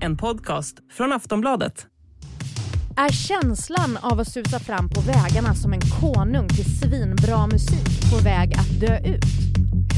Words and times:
En 0.00 0.16
podcast 0.16 0.76
från 0.92 1.12
Aftonbladet. 1.12 1.86
Är 2.96 3.08
känslan 3.12 3.96
av 3.96 4.20
att 4.20 4.28
susa 4.28 4.58
fram 4.58 4.88
på 4.88 5.00
vägarna 5.00 5.54
som 5.54 5.72
en 5.72 5.80
konung 6.00 6.48
till 6.48 6.78
svinbra 6.80 7.46
musik 7.46 8.10
på 8.10 8.16
väg 8.24 8.54
att 8.54 8.80
dö 8.80 8.98
ut? 8.98 9.24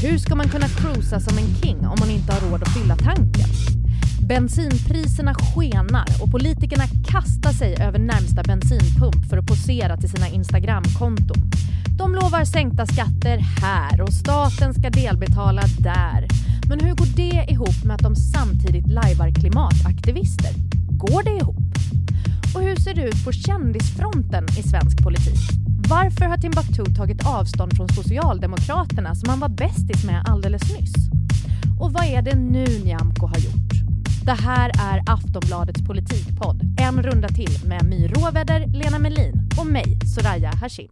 Hur 0.03 0.17
ska 0.17 0.35
man 0.35 0.49
kunna 0.49 0.67
cruisa 0.67 1.19
som 1.19 1.37
en 1.37 1.55
king 1.55 1.77
om 1.77 1.95
man 1.99 2.09
inte 2.09 2.33
har 2.33 2.51
råd 2.51 2.61
att 2.61 2.73
fylla 2.73 2.95
tanken? 2.95 3.80
Bensinpriserna 4.27 5.33
skenar 5.33 6.05
och 6.21 6.31
politikerna 6.31 6.83
kastar 7.07 7.51
sig 7.51 7.75
över 7.81 7.99
närmsta 7.99 8.43
bensinpump 8.43 9.29
för 9.29 9.37
att 9.37 9.45
posera 9.45 9.97
till 9.97 10.09
sina 10.09 10.27
Instagramkonton. 10.27 11.37
De 11.97 12.15
lovar 12.15 12.45
sänkta 12.45 12.85
skatter 12.85 13.37
här 13.37 14.01
och 14.01 14.13
staten 14.13 14.73
ska 14.73 14.89
delbetala 14.89 15.61
där. 15.79 16.27
Men 16.69 16.79
hur 16.79 16.95
går 16.95 17.15
det 17.15 17.51
ihop 17.51 17.83
med 17.83 17.95
att 17.95 18.01
de 18.01 18.15
samtidigt 18.15 18.87
lajvar 18.87 19.31
klimataktivister? 19.31 20.51
Går 20.89 21.23
det 21.23 21.37
ihop? 21.37 21.71
Och 22.55 22.61
hur 22.61 22.75
ser 22.75 22.93
det 22.93 23.03
ut 23.03 23.25
på 23.25 23.31
kändisfronten 23.31 24.45
i 24.59 24.63
svensk 24.63 25.03
politik? 25.03 25.41
Varför 25.89 26.25
har 26.25 26.37
Timbuktu 26.37 26.85
tagit 26.85 27.25
avstånd 27.25 27.75
från 27.77 27.89
Socialdemokraterna 27.89 29.15
som 29.15 29.29
han 29.29 29.39
var 29.39 29.49
bästis 29.49 30.03
med 30.05 30.23
alldeles 30.27 30.79
nyss? 30.79 30.93
Och 31.79 31.93
vad 31.93 32.05
är 32.05 32.21
det 32.21 32.35
nu 32.35 32.65
Nyamko 32.83 33.27
har 33.27 33.37
gjort? 33.37 33.80
Det 34.25 34.31
här 34.31 34.71
är 34.79 35.01
Aftonbladets 35.07 35.87
politikpodd. 35.87 36.61
En 36.81 37.03
runda 37.03 37.27
till 37.27 37.67
med 37.67 37.85
My 37.85 38.07
Råväder, 38.07 38.67
Lena 38.67 38.99
Melin 38.99 39.49
och 39.59 39.67
mig, 39.67 39.99
Soraya 40.15 40.51
Hashim. 40.61 40.89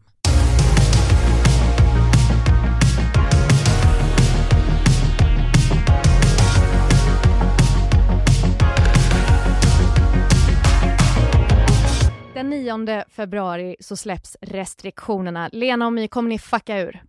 Den 12.33 12.49
9 12.49 13.03
februari 13.09 13.75
så 13.79 13.95
släpps 13.95 14.37
restriktionerna. 14.41 15.49
Lena 15.51 15.85
och 15.85 15.93
My, 15.93 16.07
kommer 16.07 16.29
ni 16.29 16.39
fucka 16.39 16.79
ur? 16.79 17.01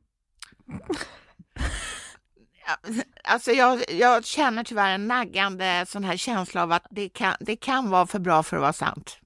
Alltså 3.24 3.52
jag, 3.52 3.80
jag 3.90 4.24
känner 4.24 4.64
tyvärr 4.64 4.90
en 4.94 5.08
naggande 5.08 5.84
sån 5.88 6.04
här 6.04 6.16
känsla 6.16 6.62
av 6.62 6.72
att 6.72 6.86
det 6.90 7.08
kan, 7.08 7.34
det 7.40 7.56
kan 7.56 7.90
vara 7.90 8.06
för 8.06 8.18
bra 8.18 8.42
för 8.42 8.56
att 8.56 8.60
vara 8.60 8.72
sant. 8.72 9.16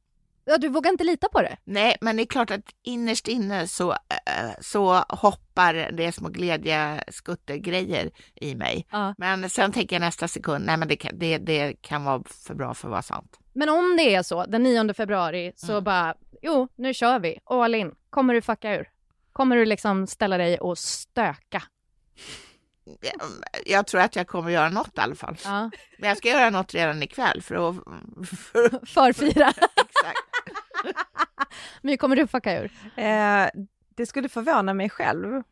Ja, 0.47 0.59
du 0.59 0.69
vågar 0.69 0.91
inte 0.91 1.05
lita 1.05 1.28
på 1.28 1.42
det? 1.42 1.56
Nej, 1.65 1.97
men 2.00 2.17
det 2.17 2.22
är 2.22 2.27
klart 2.27 2.50
att 2.50 2.65
innerst 2.83 3.28
inne 3.28 3.69
så, 3.69 3.91
äh, 3.92 4.50
så 4.61 4.95
hoppar 5.09 5.75
det 5.75 6.12
små 6.12 6.28
glädjeskuttegrejer 6.28 8.11
i 8.34 8.55
mig. 8.55 8.87
Ja. 8.91 9.15
Men 9.19 9.48
sen 9.50 9.72
tänker 9.72 9.97
jag 9.97 10.00
nästa 10.00 10.28
sekund, 10.28 10.67
nej 10.67 10.77
men 10.77 10.89
det 10.89 10.97
kan, 10.97 11.19
det, 11.19 11.39
det 11.39 11.75
kan 11.83 12.05
vara 12.05 12.22
för 12.47 12.55
bra 12.55 12.75
för 12.75 12.89
att 12.89 12.91
vara 12.92 13.03
sant. 13.03 13.39
Men 13.53 13.69
om 13.69 13.95
det 13.97 14.15
är 14.15 14.22
så, 14.22 14.47
den 14.47 14.62
9 14.62 14.95
februari, 14.95 15.53
så 15.56 15.72
Mm. 15.72 15.84
bara, 15.84 16.15
jo, 16.42 16.69
nu 16.77 16.95
kör 16.95 17.19
vi. 17.19 17.39
All 17.45 17.75
in. 17.75 17.95
Kommer 18.11 18.34
du 18.34 18.42
fucka 18.42 18.75
ur? 18.75 18.89
Kommer 19.33 19.56
du 19.56 19.65
liksom 19.65 20.06
ställa 20.06 20.39
dig 20.39 20.59
och 20.59 20.78
stöka? 20.78 21.62
Jag, 22.85 23.13
jag 23.67 23.87
tror 23.87 24.01
att 24.01 24.17
jag 24.17 24.27
kommer 24.27 24.51
göra 24.51 24.69
något 24.69 24.99
i 24.99 25.01
alla 25.01 25.15
fall. 25.15 25.37
Ja. 25.45 25.71
Men 25.99 26.09
jag 26.09 26.19
ska 26.19 26.29
göra 26.29 26.51
något 26.51 26.75
redan 26.75 27.03
ikväll 27.03 27.43
för 27.43 27.71
att... 27.71 27.77
För, 28.29 28.87
Förfira. 28.95 29.49
exakt. 29.77 30.19
Men 31.83 31.99
kommer 31.99 32.17
du 32.17 32.27
fucka 32.27 32.61
ur? 32.62 32.71
Eh, 32.97 33.47
det 33.95 34.07
skulle 34.07 34.29
förvåna 34.29 34.75
mig 34.75 34.91
själv 34.91 35.43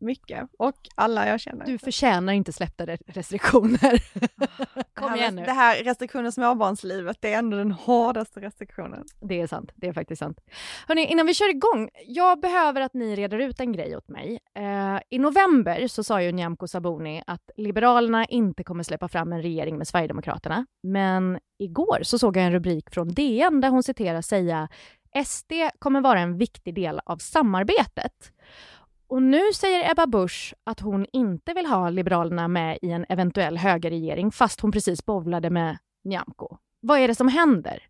mycket 0.00 0.48
och 0.58 0.74
alla 0.94 1.28
jag 1.28 1.40
känner. 1.40 1.66
Du 1.66 1.78
förtjänar 1.78 2.32
inte 2.32 2.52
släppta 2.52 2.86
re- 2.86 3.02
restriktioner. 3.06 4.02
Kom 4.94 5.14
igen 5.14 5.34
nu. 5.34 5.44
Det 5.44 5.52
här 5.52 5.84
restriktionen 5.84 6.32
småbarnslivet, 6.32 7.16
det 7.20 7.32
är 7.32 7.38
ändå 7.38 7.56
den 7.56 7.72
hårdaste 7.72 8.40
restriktionen. 8.40 9.04
Det 9.20 9.40
är 9.40 9.46
sant, 9.46 9.72
det 9.74 9.86
är 9.88 9.92
faktiskt 9.92 10.18
sant. 10.20 10.40
Hörrni, 10.88 11.06
innan 11.06 11.26
vi 11.26 11.34
kör 11.34 11.50
igång, 11.50 11.88
jag 12.06 12.40
behöver 12.40 12.80
att 12.80 12.94
ni 12.94 13.16
reder 13.16 13.38
ut 13.38 13.60
en 13.60 13.72
grej 13.72 13.96
åt 13.96 14.08
mig. 14.08 14.38
Eh, 14.54 15.00
I 15.10 15.18
november 15.18 15.86
så 15.88 16.04
sa 16.04 16.22
ju 16.22 16.32
Nyamko 16.32 16.66
Sabuni 16.68 17.22
att 17.26 17.50
Liberalerna 17.56 18.24
inte 18.24 18.64
kommer 18.64 18.82
släppa 18.82 19.08
fram 19.08 19.32
en 19.32 19.42
regering 19.42 19.78
med 19.78 19.88
Sverigedemokraterna. 19.88 20.66
Men 20.82 21.38
igår 21.58 21.98
så 22.02 22.18
såg 22.18 22.36
jag 22.36 22.44
en 22.44 22.52
rubrik 22.52 22.90
från 22.90 23.08
DN 23.08 23.60
där 23.60 23.68
hon 23.68 23.82
citeras 23.82 24.26
säga 24.26 24.68
SD 25.24 25.52
kommer 25.78 26.00
vara 26.00 26.20
en 26.20 26.38
viktig 26.38 26.74
del 26.74 27.00
av 27.06 27.16
samarbetet. 27.16 28.12
Och 29.08 29.22
nu 29.22 29.52
säger 29.54 29.90
Ebba 29.90 30.06
Busch 30.06 30.54
att 30.64 30.80
hon 30.80 31.06
inte 31.12 31.54
vill 31.54 31.66
ha 31.66 31.90
Liberalerna 31.90 32.48
med 32.48 32.78
i 32.82 32.90
en 32.90 33.06
eventuell 33.08 33.58
högerregering 33.58 34.32
fast 34.32 34.60
hon 34.60 34.72
precis 34.72 35.04
bowlade 35.04 35.50
med 35.50 35.78
Nyamko. 36.04 36.56
Vad 36.80 36.98
är 36.98 37.08
det 37.08 37.14
som 37.14 37.28
händer? 37.28 37.82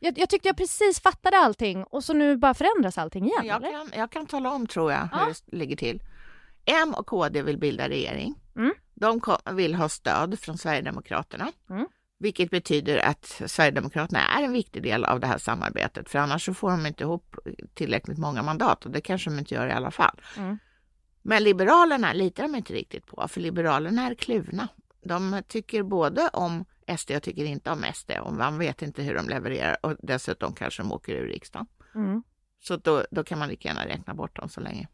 Jag, 0.00 0.18
jag 0.18 0.28
tyckte 0.28 0.48
jag 0.48 0.56
precis 0.56 1.00
fattade 1.00 1.36
allting 1.36 1.84
och 1.84 2.04
så 2.04 2.12
nu 2.12 2.36
bara 2.36 2.54
förändras 2.54 2.98
allting 2.98 3.24
igen. 3.24 3.46
Jag 3.46 3.56
eller? 3.56 3.70
kan, 3.72 3.90
jag 3.98 4.10
kan 4.10 4.26
tala 4.26 4.52
om, 4.52 4.66
tror 4.66 4.92
jag, 4.92 5.08
Ja. 5.12 5.18
hur 5.18 5.26
det 5.26 5.56
ligger 5.56 5.76
till. 5.76 6.02
M 6.64 6.94
och 6.96 7.06
KD 7.06 7.42
vill 7.42 7.58
bilda 7.58 7.88
regering. 7.88 8.34
Mm. 8.56 8.72
De 8.94 9.20
kom, 9.20 9.36
vill 9.52 9.74
ha 9.74 9.88
stöd 9.88 10.38
från 10.40 10.58
Sverigedemokraterna. 10.58 11.52
Mm. 11.70 11.86
Vilket 12.18 12.50
betyder 12.50 12.98
att 12.98 13.42
Sverigedemokraterna 13.46 14.20
är 14.20 14.42
en 14.42 14.52
viktig 14.52 14.82
del 14.82 15.04
av 15.04 15.20
det 15.20 15.26
här 15.26 15.38
samarbetet. 15.38 16.08
För 16.08 16.18
annars 16.18 16.44
så 16.44 16.54
får 16.54 16.70
de 16.70 16.86
inte 16.86 17.04
ihop 17.04 17.36
tillräckligt 17.74 18.18
många 18.18 18.42
mandat 18.42 18.86
och 18.86 18.92
det 18.92 19.00
kanske 19.00 19.30
de 19.30 19.38
inte 19.38 19.54
gör 19.54 19.66
i 19.66 19.72
alla 19.72 19.90
fall. 19.90 20.20
Mm. 20.36 20.58
Men 21.22 21.42
Liberalerna 21.42 22.12
litar 22.12 22.42
de 22.42 22.54
inte 22.54 22.72
riktigt 22.72 23.06
på, 23.06 23.28
för 23.28 23.40
Liberalerna 23.40 24.06
är 24.06 24.14
kluvna. 24.14 24.68
De 25.04 25.42
tycker 25.48 25.82
både 25.82 26.28
om 26.32 26.64
SD 26.98 27.10
och 27.10 27.22
tycker 27.22 27.44
inte 27.44 27.70
om 27.70 27.84
SD 27.94 28.10
och 28.10 28.32
man 28.32 28.58
vet 28.58 28.82
inte 28.82 29.02
hur 29.02 29.14
de 29.14 29.28
levererar 29.28 29.76
och 29.82 29.96
dessutom 30.02 30.54
kanske 30.54 30.82
de 30.82 30.92
åker 30.92 31.14
ur 31.14 31.26
riksdagen. 31.26 31.66
Mm. 31.94 32.22
Så 32.60 32.76
då, 32.76 33.04
då 33.10 33.24
kan 33.24 33.38
man 33.38 33.48
lika 33.48 33.68
gärna 33.68 33.86
räkna 33.86 34.14
bort 34.14 34.36
dem 34.36 34.48
så 34.48 34.60
länge. 34.60 34.88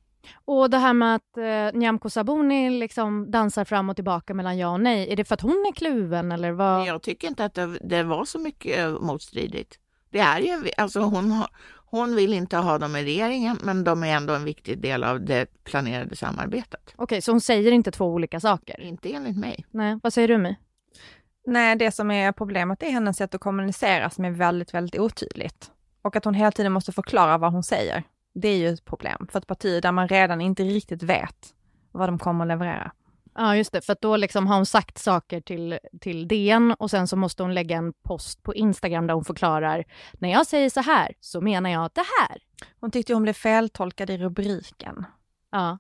Och 0.45 0.71
det 0.71 0.79
här 0.79 0.93
med 0.93 1.15
att 1.15 1.37
eh, 1.37 1.79
Nyamko 1.79 2.11
Sabuni 2.11 2.71
liksom 2.71 3.31
dansar 3.31 3.65
fram 3.65 3.91
och 3.91 3.97
tillbaka 3.97 4.35
mellan 4.35 4.59
ja 4.59 4.69
och 4.69 4.81
nej, 4.81 5.13
är 5.13 5.17
det 5.17 5.25
för 5.25 5.35
att 5.35 5.41
hon 5.41 5.67
är 5.69 5.73
kluven 5.73 6.33
eller 6.33 6.53
vad? 6.53 6.87
Jag 6.87 7.03
tycker 7.03 7.29
inte 7.29 7.45
att 7.45 7.55
det, 7.55 7.79
det 7.81 8.03
var 8.03 8.25
så 8.25 8.39
mycket 8.39 8.79
eh, 8.79 9.01
motstridigt. 9.01 9.79
Det 10.11 10.19
är 10.19 10.41
ju, 10.41 10.71
alltså 10.77 11.01
hon, 11.01 11.31
har, 11.31 11.49
hon 11.91 12.17
vill 12.17 12.33
inte 12.33 12.57
ha 12.57 12.79
dem 12.79 12.97
i 12.97 13.05
regeringen, 13.05 13.59
men 13.63 13.85
de 13.85 14.05
är 14.05 14.17
ändå 14.17 14.35
en 14.35 14.45
viktig 14.45 14.79
del 14.79 15.05
av 15.05 15.25
det 15.25 15.65
planerade 15.65 16.17
samarbetet. 16.17 16.95
Okej, 16.97 17.23
så 17.23 17.33
hon 17.33 17.41
säger 17.41 17.73
inte 17.73 17.91
två 17.91 18.07
olika 18.07 18.41
saker? 18.41 18.81
Inte 18.81 19.13
enligt 19.13 19.37
mig. 19.37 19.65
Nej, 19.71 19.99
vad 20.03 20.13
säger 20.13 20.29
du 20.29 20.39
My? 20.39 20.57
Nej, 21.47 21.77
det 21.77 21.91
som 21.91 22.11
är 22.11 22.33
problemet 22.33 22.83
är 22.83 22.91
hennes 22.91 23.17
sätt 23.17 23.35
att 23.35 23.41
kommunicera 23.41 24.11
som 24.11 24.25
är 24.25 24.31
väldigt, 24.31 24.75
väldigt 24.75 25.01
otydligt. 25.01 25.71
Och 26.03 26.17
att 26.17 26.25
hon 26.25 26.35
hela 26.35 26.51
tiden 26.53 26.73
måste 26.73 26.93
förklara 26.93 27.39
vad 27.39 27.53
hon 27.53 27.63
säger. 27.63 28.05
Det 28.33 28.49
är 28.49 28.57
ju 28.57 28.69
ett 28.69 28.85
problem 28.85 29.27
för 29.33 29.39
ett 29.39 29.47
parti 29.47 29.83
där 29.83 29.93
man 29.93 30.09
redan 30.09 30.41
inte 30.41 30.63
riktigt 30.63 31.03
vet 31.03 31.55
vad 31.93 32.09
de 32.09 32.19
kommer 32.19 32.45
att 32.45 32.49
leverera. 32.49 32.93
Ja, 33.35 33.57
just 33.57 33.73
det, 33.73 33.81
för 33.81 33.93
att 33.93 34.01
då 34.01 34.17
liksom 34.17 34.47
har 34.47 34.57
hon 34.57 34.67
sagt 34.67 34.99
saker 34.99 35.41
till, 35.41 35.79
till 36.01 36.29
DN 36.29 36.73
och 36.79 36.91
sen 36.91 37.09
så 37.09 37.17
måste 37.17 37.43
hon 37.43 37.55
lägga 37.55 37.77
en 37.77 37.93
post 37.93 38.43
på 38.43 38.55
Instagram 38.55 39.07
där 39.07 39.15
hon 39.15 39.25
förklarar 39.25 39.85
när 40.13 40.31
jag 40.31 40.47
säger 40.47 40.71
så 40.71 40.81
här 40.81 41.13
så 41.21 41.41
menar 41.41 41.71
jag 41.71 41.91
det 41.95 42.05
här. 42.21 42.39
Hon 42.81 42.91
tyckte 42.91 43.15
hon 43.15 43.23
blev 43.23 43.33
feltolkad 43.33 44.11
i 44.11 44.19
rubriken. 44.19 45.05
Ja, 45.51 45.79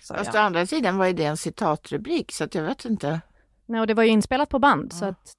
Så, 0.00 0.14
Fast 0.14 0.34
ja. 0.34 0.40
å 0.40 0.42
andra 0.44 0.66
sidan 0.66 0.96
var 0.98 1.06
ju 1.06 1.12
det 1.12 1.24
en 1.24 1.36
citatrubrik, 1.36 2.32
så 2.32 2.44
att 2.44 2.54
jag 2.54 2.62
vet 2.62 2.84
inte. 2.84 3.20
Nej, 3.66 3.80
och 3.80 3.86
det 3.86 3.94
var 3.94 4.02
ju 4.02 4.08
inspelat 4.10 4.48
på 4.48 4.58
band 4.58 4.92
så 4.92 5.04
Ja. 5.04 5.08
att 5.08 5.32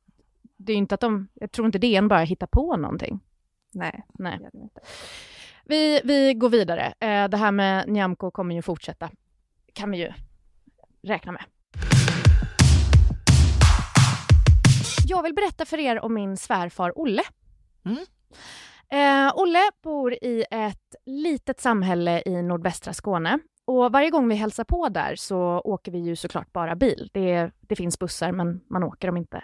det 0.57 0.73
är 0.73 0.77
inte 0.77 0.95
att 0.95 1.01
de, 1.01 1.27
jag 1.33 1.51
tror 1.51 1.65
inte 1.65 1.77
DN 1.77 2.07
bara 2.07 2.19
hittar 2.23 2.47
på 2.47 2.77
någonting. 2.77 3.19
Nej, 3.73 4.05
Nej. 4.13 4.39
Vi, 5.65 6.01
vi 6.03 6.33
går 6.33 6.49
vidare. 6.49 6.93
Eh, 6.99 7.27
det 7.29 7.37
här 7.37 7.51
med 7.51 7.87
Nyamko 7.89 8.31
kommer 8.31 8.55
ju 8.55 8.61
fortsätta. 8.61 9.09
kan 9.73 9.91
vi 9.91 9.97
ju 9.97 10.13
räkna 11.07 11.31
med. 11.31 11.43
Jag 15.05 15.23
vill 15.23 15.33
berätta 15.33 15.65
för 15.65 15.79
er 15.79 15.99
om 15.99 16.13
min 16.13 16.37
svärfar 16.37 16.99
Olle. 16.99 17.23
Mm. 17.85 17.97
Eh, 18.89 19.31
Olle 19.35 19.59
bor 19.83 20.13
i 20.13 20.45
ett 20.51 20.95
litet 21.05 21.59
samhälle 21.61 22.23
i 22.25 22.41
nordvästra 22.41 22.93
Skåne. 22.93 23.39
Och 23.65 23.91
varje 23.91 24.09
gång 24.09 24.27
vi 24.27 24.35
hälsar 24.35 24.63
på 24.63 24.89
där 24.89 25.15
så 25.15 25.61
åker 25.65 25.91
vi 25.91 25.97
ju 25.99 26.15
såklart 26.15 26.53
bara 26.53 26.75
bil. 26.75 27.09
Det, 27.13 27.51
det 27.59 27.75
finns 27.75 27.99
bussar 27.99 28.31
men 28.31 28.61
man 28.69 28.83
åker 28.83 29.07
dem 29.07 29.17
inte. 29.17 29.43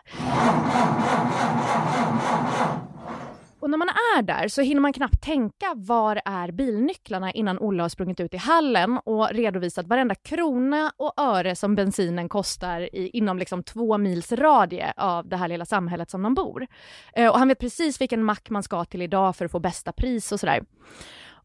Och 3.60 3.70
när 3.70 3.78
man 3.78 3.90
är 3.90 4.22
där 4.22 4.48
så 4.48 4.62
hinner 4.62 4.82
man 4.82 4.94
knappt 4.94 5.22
tänka 5.22 5.74
var 5.76 6.22
är 6.26 6.52
bilnycklarna 6.52 7.32
innan 7.32 7.60
Olle 7.60 7.82
har 7.82 7.90
sprungit 7.90 8.20
ut 8.20 8.34
i 8.34 8.38
hallen 8.38 8.98
och 8.98 9.30
redovisat 9.30 9.88
varenda 9.88 10.16
krona 10.16 10.92
och 10.98 11.14
öre 11.18 11.56
som 11.56 11.76
bensinen 11.76 12.30
kostar 12.30 12.96
i, 12.96 13.10
inom 13.14 13.38
liksom 13.38 13.64
två 13.64 13.98
mils 13.98 14.32
radie 14.32 14.94
av 14.98 15.28
det 15.28 15.38
här 15.38 15.48
lilla 15.48 15.66
samhället 15.66 16.10
som 16.10 16.24
de 16.24 16.34
bor. 16.34 16.68
Eh, 17.14 17.30
och 17.32 17.40
han 17.40 17.48
vet 17.48 17.60
precis 17.60 18.02
vilken 18.02 18.24
mack 18.24 18.50
man 18.50 18.64
ska 18.64 18.86
till 18.86 19.02
idag 19.02 19.36
för 19.36 19.46
att 19.46 19.52
få 19.52 19.60
bästa 19.60 19.92
pris 19.92 20.32
och 20.32 20.40
sådär. 20.40 20.64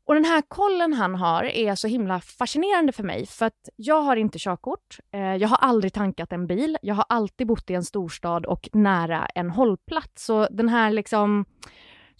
Och 0.06 0.14
den 0.14 0.24
här 0.24 0.42
kollen 0.48 0.92
han 0.92 1.14
har 1.14 1.44
är 1.44 1.74
så 1.74 1.88
himla 1.88 2.20
fascinerande 2.20 2.92
för 2.92 3.02
mig 3.02 3.26
för 3.26 3.46
att 3.46 3.68
jag 3.76 4.02
har 4.02 4.16
inte 4.16 4.38
körkort. 4.38 4.98
Eh, 5.14 5.36
jag 5.36 5.48
har 5.48 5.56
aldrig 5.56 5.92
tankat 5.92 6.32
en 6.32 6.46
bil. 6.46 6.78
Jag 6.82 6.94
har 6.94 7.04
alltid 7.08 7.46
bott 7.46 7.70
i 7.70 7.74
en 7.74 7.84
storstad 7.84 8.46
och 8.46 8.68
nära 8.72 9.26
en 9.34 9.50
hållplats. 9.50 10.24
Så 10.24 10.48
den 10.50 10.68
här 10.68 10.90
liksom 10.90 11.44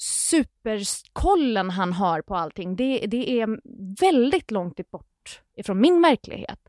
superkollen 0.05 1.71
han 1.71 1.93
har 1.93 2.23
på 2.23 2.37
allting, 2.37 2.77
det, 2.77 3.07
det 3.07 3.41
är 3.41 3.59
väldigt 4.01 4.51
långt 4.51 4.91
bort 4.91 5.41
ifrån 5.57 5.81
min 5.81 6.03
verklighet. 6.03 6.69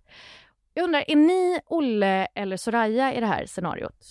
Jag 0.74 0.84
undrar, 0.84 1.04
är 1.08 1.16
ni 1.16 1.60
Olle 1.66 2.28
eller 2.36 2.58
Soraya 2.58 3.14
i 3.14 3.20
det 3.20 3.26
här 3.26 3.46
scenariot? 3.46 4.06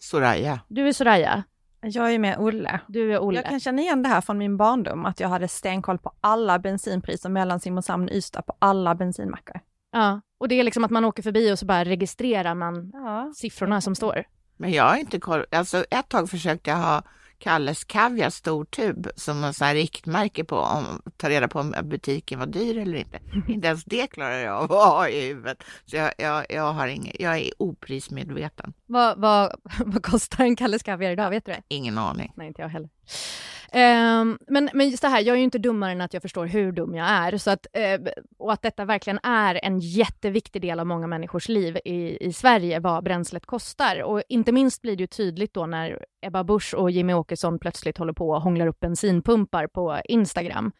Soraya. 0.00 0.60
Du 0.68 0.88
är 0.88 0.92
Soraya. 0.92 1.42
Jag 1.80 2.14
är 2.14 2.18
med 2.18 2.38
Olle. 2.38 2.80
Du 2.88 3.14
är 3.14 3.18
Olle. 3.18 3.38
Jag 3.40 3.48
kan 3.48 3.60
känna 3.60 3.82
igen 3.82 4.02
det 4.02 4.08
här 4.08 4.20
från 4.20 4.38
min 4.38 4.56
barndom, 4.56 5.06
att 5.06 5.20
jag 5.20 5.28
hade 5.28 5.48
stenkoll 5.48 5.98
på 5.98 6.12
alla 6.20 6.58
bensinpriser 6.58 7.28
mellan 7.28 7.60
Simrishamn 7.60 8.08
och 8.08 8.14
Ystad 8.14 8.42
på 8.42 8.54
alla 8.58 8.94
bensinmackar. 8.94 9.60
Ja, 9.92 10.20
och 10.38 10.48
det 10.48 10.54
är 10.60 10.64
liksom 10.64 10.84
att 10.84 10.90
man 10.90 11.04
åker 11.04 11.22
förbi 11.22 11.52
och 11.52 11.58
så 11.58 11.66
bara 11.66 11.84
registrerar 11.84 12.54
man 12.54 12.90
Ja. 12.94 13.32
siffrorna 13.36 13.80
som 13.80 13.94
står. 13.94 14.24
Men 14.56 14.72
jag 14.72 14.84
har 14.84 14.96
inte 14.96 15.20
koll. 15.20 15.44
Alltså 15.50 15.84
ett 15.90 16.08
tag 16.08 16.30
försökte 16.30 16.70
jag 16.70 16.76
ha 16.76 17.02
Kalles 17.42 17.84
Kaviar 17.84 18.30
stor 18.30 18.64
tub 18.64 19.08
som 19.16 19.44
en 19.44 19.54
sån 19.54 19.66
här 19.66 19.74
riktmärke 19.74 20.44
på 20.44 20.56
om 20.56 21.02
ta 21.16 21.28
reda 21.28 21.48
på 21.48 21.60
om 21.60 21.74
butiken 21.82 22.38
var 22.38 22.46
dyr 22.46 22.78
eller 22.78 22.98
inte. 22.98 23.20
inte 23.48 23.68
ens 23.68 23.84
det 23.84 24.06
klarar 24.06 24.38
jag 24.38 24.56
av 24.56 24.72
att 24.72 24.88
ha 24.88 25.08
i 25.08 25.28
huvudet. 25.28 25.64
Så 25.84 25.96
jag, 25.96 26.12
jag, 26.18 26.46
jag, 26.48 26.72
har 26.72 26.88
ingen, 26.88 27.16
jag 27.18 27.38
är 27.38 27.50
oprismedveten. 27.58 28.72
Vad, 28.86 29.18
vad, 29.18 29.60
vad 29.86 30.02
kostar 30.02 30.44
en 30.44 30.56
Kalles 30.56 30.82
Kaviar 30.82 31.10
idag? 31.10 31.30
Vet 31.30 31.46
du 31.46 31.52
det? 31.52 31.62
Ingen 31.68 31.98
aning. 31.98 32.32
Nej, 32.36 32.46
inte 32.46 32.62
jag 32.62 32.68
heller. 32.68 32.88
Um, 33.74 34.38
men, 34.48 34.70
men 34.72 34.90
just 34.90 35.02
det 35.02 35.08
här, 35.08 35.20
jag 35.20 35.34
är 35.34 35.38
ju 35.38 35.44
inte 35.44 35.58
dummare 35.58 35.92
än 35.92 36.00
att 36.00 36.12
jag 36.12 36.22
förstår 36.22 36.46
hur 36.46 36.72
dum 36.72 36.94
jag 36.94 37.06
är. 37.06 37.38
Så 37.38 37.50
att, 37.50 37.66
uh, 37.76 38.08
och 38.38 38.52
att 38.52 38.62
detta 38.62 38.84
verkligen 38.84 39.18
är 39.22 39.64
en 39.64 39.78
jätteviktig 39.78 40.62
del 40.62 40.80
av 40.80 40.86
många 40.86 41.06
människors 41.06 41.48
liv 41.48 41.78
i, 41.84 42.26
i 42.26 42.32
Sverige, 42.32 42.80
vad 42.80 43.04
bränslet 43.04 43.46
kostar. 43.46 44.02
Och 44.02 44.22
inte 44.28 44.52
minst 44.52 44.82
blir 44.82 44.96
det 44.96 45.00
ju 45.00 45.06
tydligt 45.06 45.54
då 45.54 45.66
när 45.66 46.04
Ebba 46.26 46.44
Busch 46.44 46.74
och 46.74 46.90
Jimmy 46.90 47.12
Åkesson 47.14 47.58
plötsligt 47.58 47.98
håller 47.98 48.12
på 48.12 48.30
och 48.30 48.42
hånglar 48.42 48.66
upp 48.66 48.80
bensinpumpar 48.80 49.66
på 49.66 50.00
Instagram. 50.04 50.72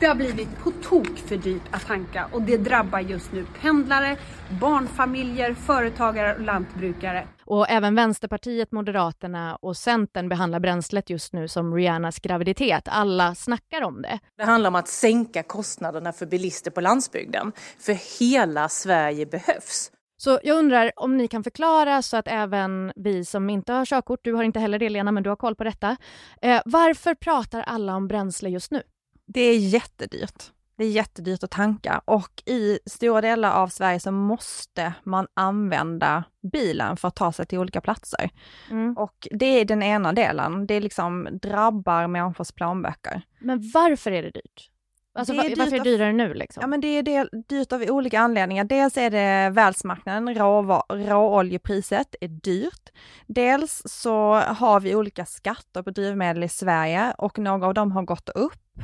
Det 0.00 0.06
har 0.06 0.14
blivit 0.14 0.58
på 0.58 0.70
tok 0.70 1.18
för 1.18 1.36
dyrt 1.36 1.62
att 1.70 1.86
tanka 1.86 2.28
och 2.32 2.42
det 2.42 2.56
drabbar 2.56 3.00
just 3.00 3.32
nu 3.32 3.46
pendlare, 3.60 4.16
barnfamiljer, 4.60 5.54
företagare 5.54 6.34
och 6.34 6.40
lantbrukare. 6.40 7.26
Och 7.46 7.70
även 7.70 7.94
Vänsterpartiet, 7.94 8.72
Moderaterna 8.72 9.56
och 9.56 9.76
Centern 9.76 10.28
behandlar 10.28 10.60
bränslet 10.60 11.10
just 11.10 11.32
nu 11.32 11.48
som 11.48 11.74
Rihannas 11.74 12.18
graviditet. 12.18 12.88
Alla 12.88 13.34
snackar 13.34 13.82
om 13.82 14.02
det. 14.02 14.18
Det 14.36 14.44
handlar 14.44 14.68
om 14.68 14.74
att 14.74 14.88
sänka 14.88 15.42
kostnaderna 15.42 16.12
för 16.12 16.26
bilister 16.26 16.70
på 16.70 16.80
landsbygden. 16.80 17.52
För 17.78 18.20
hela 18.20 18.68
Sverige 18.68 19.26
behövs. 19.26 19.90
Så 20.16 20.38
jag 20.42 20.58
undrar 20.58 20.92
om 20.96 21.16
ni 21.16 21.28
kan 21.28 21.44
förklara 21.44 22.02
så 22.02 22.16
att 22.16 22.28
även 22.28 22.92
vi 22.96 23.24
som 23.24 23.50
inte 23.50 23.72
har 23.72 23.84
körkort, 23.84 24.20
du 24.22 24.32
har 24.32 24.42
inte 24.42 24.60
heller 24.60 24.78
det 24.78 24.88
Lena, 24.88 25.12
men 25.12 25.22
du 25.22 25.28
har 25.28 25.36
koll 25.36 25.54
på 25.54 25.64
detta. 25.64 25.96
Eh, 26.42 26.62
varför 26.64 27.14
pratar 27.14 27.62
alla 27.62 27.96
om 27.96 28.08
bränsle 28.08 28.48
just 28.48 28.70
nu? 28.70 28.82
Det 29.26 29.40
är 29.40 29.58
jättedyrt. 29.58 30.52
Det 30.76 30.84
är 30.84 30.90
jättedyrt 30.90 31.42
att 31.44 31.50
tanka 31.50 32.00
och 32.04 32.42
i 32.46 32.78
stora 32.86 33.20
delar 33.20 33.52
av 33.52 33.68
Sverige 33.68 34.00
så 34.00 34.10
måste 34.10 34.92
man 35.04 35.26
använda 35.34 36.24
bilen 36.52 36.96
för 36.96 37.08
att 37.08 37.16
ta 37.16 37.32
sig 37.32 37.46
till 37.46 37.58
olika 37.58 37.80
platser. 37.80 38.30
Mm. 38.70 38.96
Och 38.96 39.28
det 39.30 39.46
är 39.46 39.64
den 39.64 39.82
ena 39.82 40.12
delen. 40.12 40.66
Det 40.66 40.80
liksom 40.80 41.28
drabbar 41.42 42.06
människors 42.06 42.52
plånböcker. 42.52 43.22
Men 43.40 43.70
varför 43.74 44.10
är 44.12 44.22
det 44.22 44.30
dyrt? 44.30 44.70
Alltså, 45.18 45.32
Det 45.32 45.38
är 45.38 45.42
va- 45.42 45.48
dyrt 45.48 45.58
varför 45.58 45.70
är 45.72 45.76
det 45.76 45.80
av- 45.80 45.84
dyrare 45.84 46.12
nu 46.12 46.34
liksom? 46.34 46.60
Ja 46.60 46.66
men 46.66 46.80
det 46.80 46.88
är 46.88 47.02
del, 47.02 47.28
dyrt 47.48 47.72
av 47.72 47.82
olika 47.82 48.20
anledningar. 48.20 48.64
Dels 48.64 48.96
är 48.96 49.10
det 49.10 49.50
världsmarknaden, 49.50 50.28
råva- 50.28 50.82
råoljepriset 51.08 52.14
är 52.20 52.28
dyrt. 52.28 52.88
Dels 53.26 53.82
så 53.84 54.34
har 54.34 54.80
vi 54.80 54.94
olika 54.94 55.24
skatter 55.26 55.82
på 55.82 55.90
drivmedel 55.90 56.44
i 56.44 56.48
Sverige 56.48 57.14
och 57.18 57.38
några 57.38 57.66
av 57.66 57.74
dem 57.74 57.92
har 57.92 58.02
gått 58.02 58.28
upp. 58.28 58.78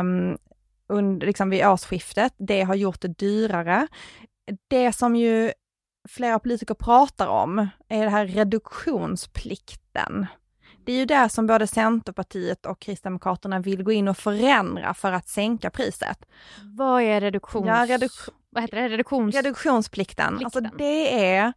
Um, 0.00 0.38
under, 0.88 1.26
liksom 1.26 1.50
vid 1.50 1.66
årsskiftet. 1.66 2.34
Det 2.38 2.62
har 2.62 2.74
gjort 2.74 3.00
det 3.00 3.18
dyrare. 3.18 3.86
Det 4.68 4.92
som 4.92 5.16
ju 5.16 5.52
flera 6.08 6.38
politiker 6.38 6.74
pratar 6.74 7.26
om 7.26 7.68
är 7.88 8.04
det 8.04 8.10
här 8.10 8.26
reduktionsplikten. 8.26 10.26
Det 10.84 10.92
är 10.92 10.96
ju 10.96 11.04
det 11.04 11.28
som 11.28 11.46
både 11.46 11.66
Centerpartiet 11.66 12.66
och 12.66 12.80
Kristdemokraterna 12.80 13.58
vill 13.58 13.82
gå 13.82 13.92
in 13.92 14.08
och 14.08 14.16
förändra 14.16 14.94
för 14.94 15.12
att 15.12 15.28
sänka 15.28 15.70
priset. 15.70 16.18
Vad 16.62 17.02
är 17.02 17.20
reduktions... 17.20 17.66
Ja, 17.66 17.86
reduk- 17.86 18.28
Vad 18.50 18.62
heter 18.62 18.76
det? 18.76 18.88
Reduktions... 18.88 19.34
Reduktionsplikten, 19.34 20.36
Plikten. 20.38 20.44
alltså 20.44 20.60
det 20.78 21.24
är 21.26 21.52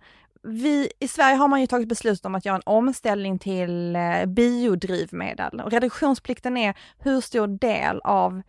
vi, 0.48 0.92
I 1.00 1.08
Sverige 1.08 1.36
har 1.36 1.48
man 1.48 1.62
ju 1.62 1.68
tagit 1.68 1.88
beslut 1.88 2.26
om 2.26 2.36
att 2.36 2.46
göra 2.46 2.56
en 2.56 2.62
omställning 2.66 3.40
till 3.40 3.96
eh, 3.96 4.26
biodrivmedel. 4.26 5.62
Och 5.62 5.72
reduktionsplikten 5.72 6.58
är 6.58 6.74
hur 7.00 7.22
stor 7.22 7.48
del 7.48 8.02
av 8.04 8.42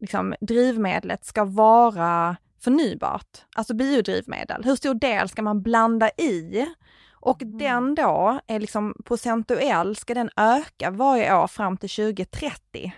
liksom, 0.00 0.34
drivmedlet 0.40 1.24
ska 1.24 1.44
vara 1.44 2.36
förnybart, 2.60 3.44
alltså 3.56 3.74
biodrivmedel. 3.74 4.64
Hur 4.64 4.76
stor 4.76 4.94
del 4.94 5.28
ska 5.28 5.42
man 5.42 5.62
blanda 5.62 6.08
i? 6.08 6.66
Och 7.12 7.42
den 7.44 7.94
då 7.94 8.40
är 8.46 8.60
liksom 8.60 8.94
procentuell, 9.04 9.96
ska 9.96 10.14
den 10.14 10.30
öka 10.36 10.90
varje 10.90 11.36
år 11.36 11.46
fram 11.46 11.76
till 11.76 11.90
2030? 11.90 12.92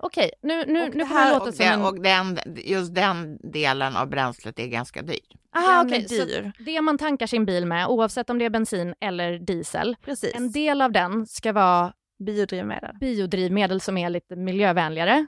Okej, 0.00 0.30
nu, 0.42 0.64
nu, 0.66 0.82
Och 0.82 0.94
nu 0.94 1.04
kommer 1.04 1.24
det 1.24 1.36
Och, 1.36 1.38
låta 1.38 1.52
som 1.52 1.66
den, 1.66 1.80
en... 1.80 1.86
och 1.86 2.00
den, 2.00 2.38
just 2.56 2.94
den 2.94 3.38
delen 3.52 3.96
av 3.96 4.08
bränslet 4.08 4.58
är 4.58 4.66
ganska 4.66 5.02
dyr. 5.02 5.18
Aha, 5.56 5.78
den 5.78 5.86
okej, 5.86 6.08
så 6.08 6.24
dyr. 6.24 6.52
det 6.58 6.80
man 6.80 6.98
tankar 6.98 7.26
sin 7.26 7.46
bil 7.46 7.66
med, 7.66 7.86
oavsett 7.86 8.30
om 8.30 8.38
det 8.38 8.44
är 8.44 8.50
bensin 8.50 8.94
eller 9.00 9.38
diesel, 9.38 9.96
Precis. 10.04 10.34
en 10.34 10.52
del 10.52 10.82
av 10.82 10.92
den 10.92 11.26
ska 11.26 11.52
vara 11.52 11.92
biodrivmedel. 12.26 12.96
biodrivmedel 13.00 13.80
som 13.80 13.98
är 13.98 14.10
lite 14.10 14.36
miljövänligare 14.36 15.26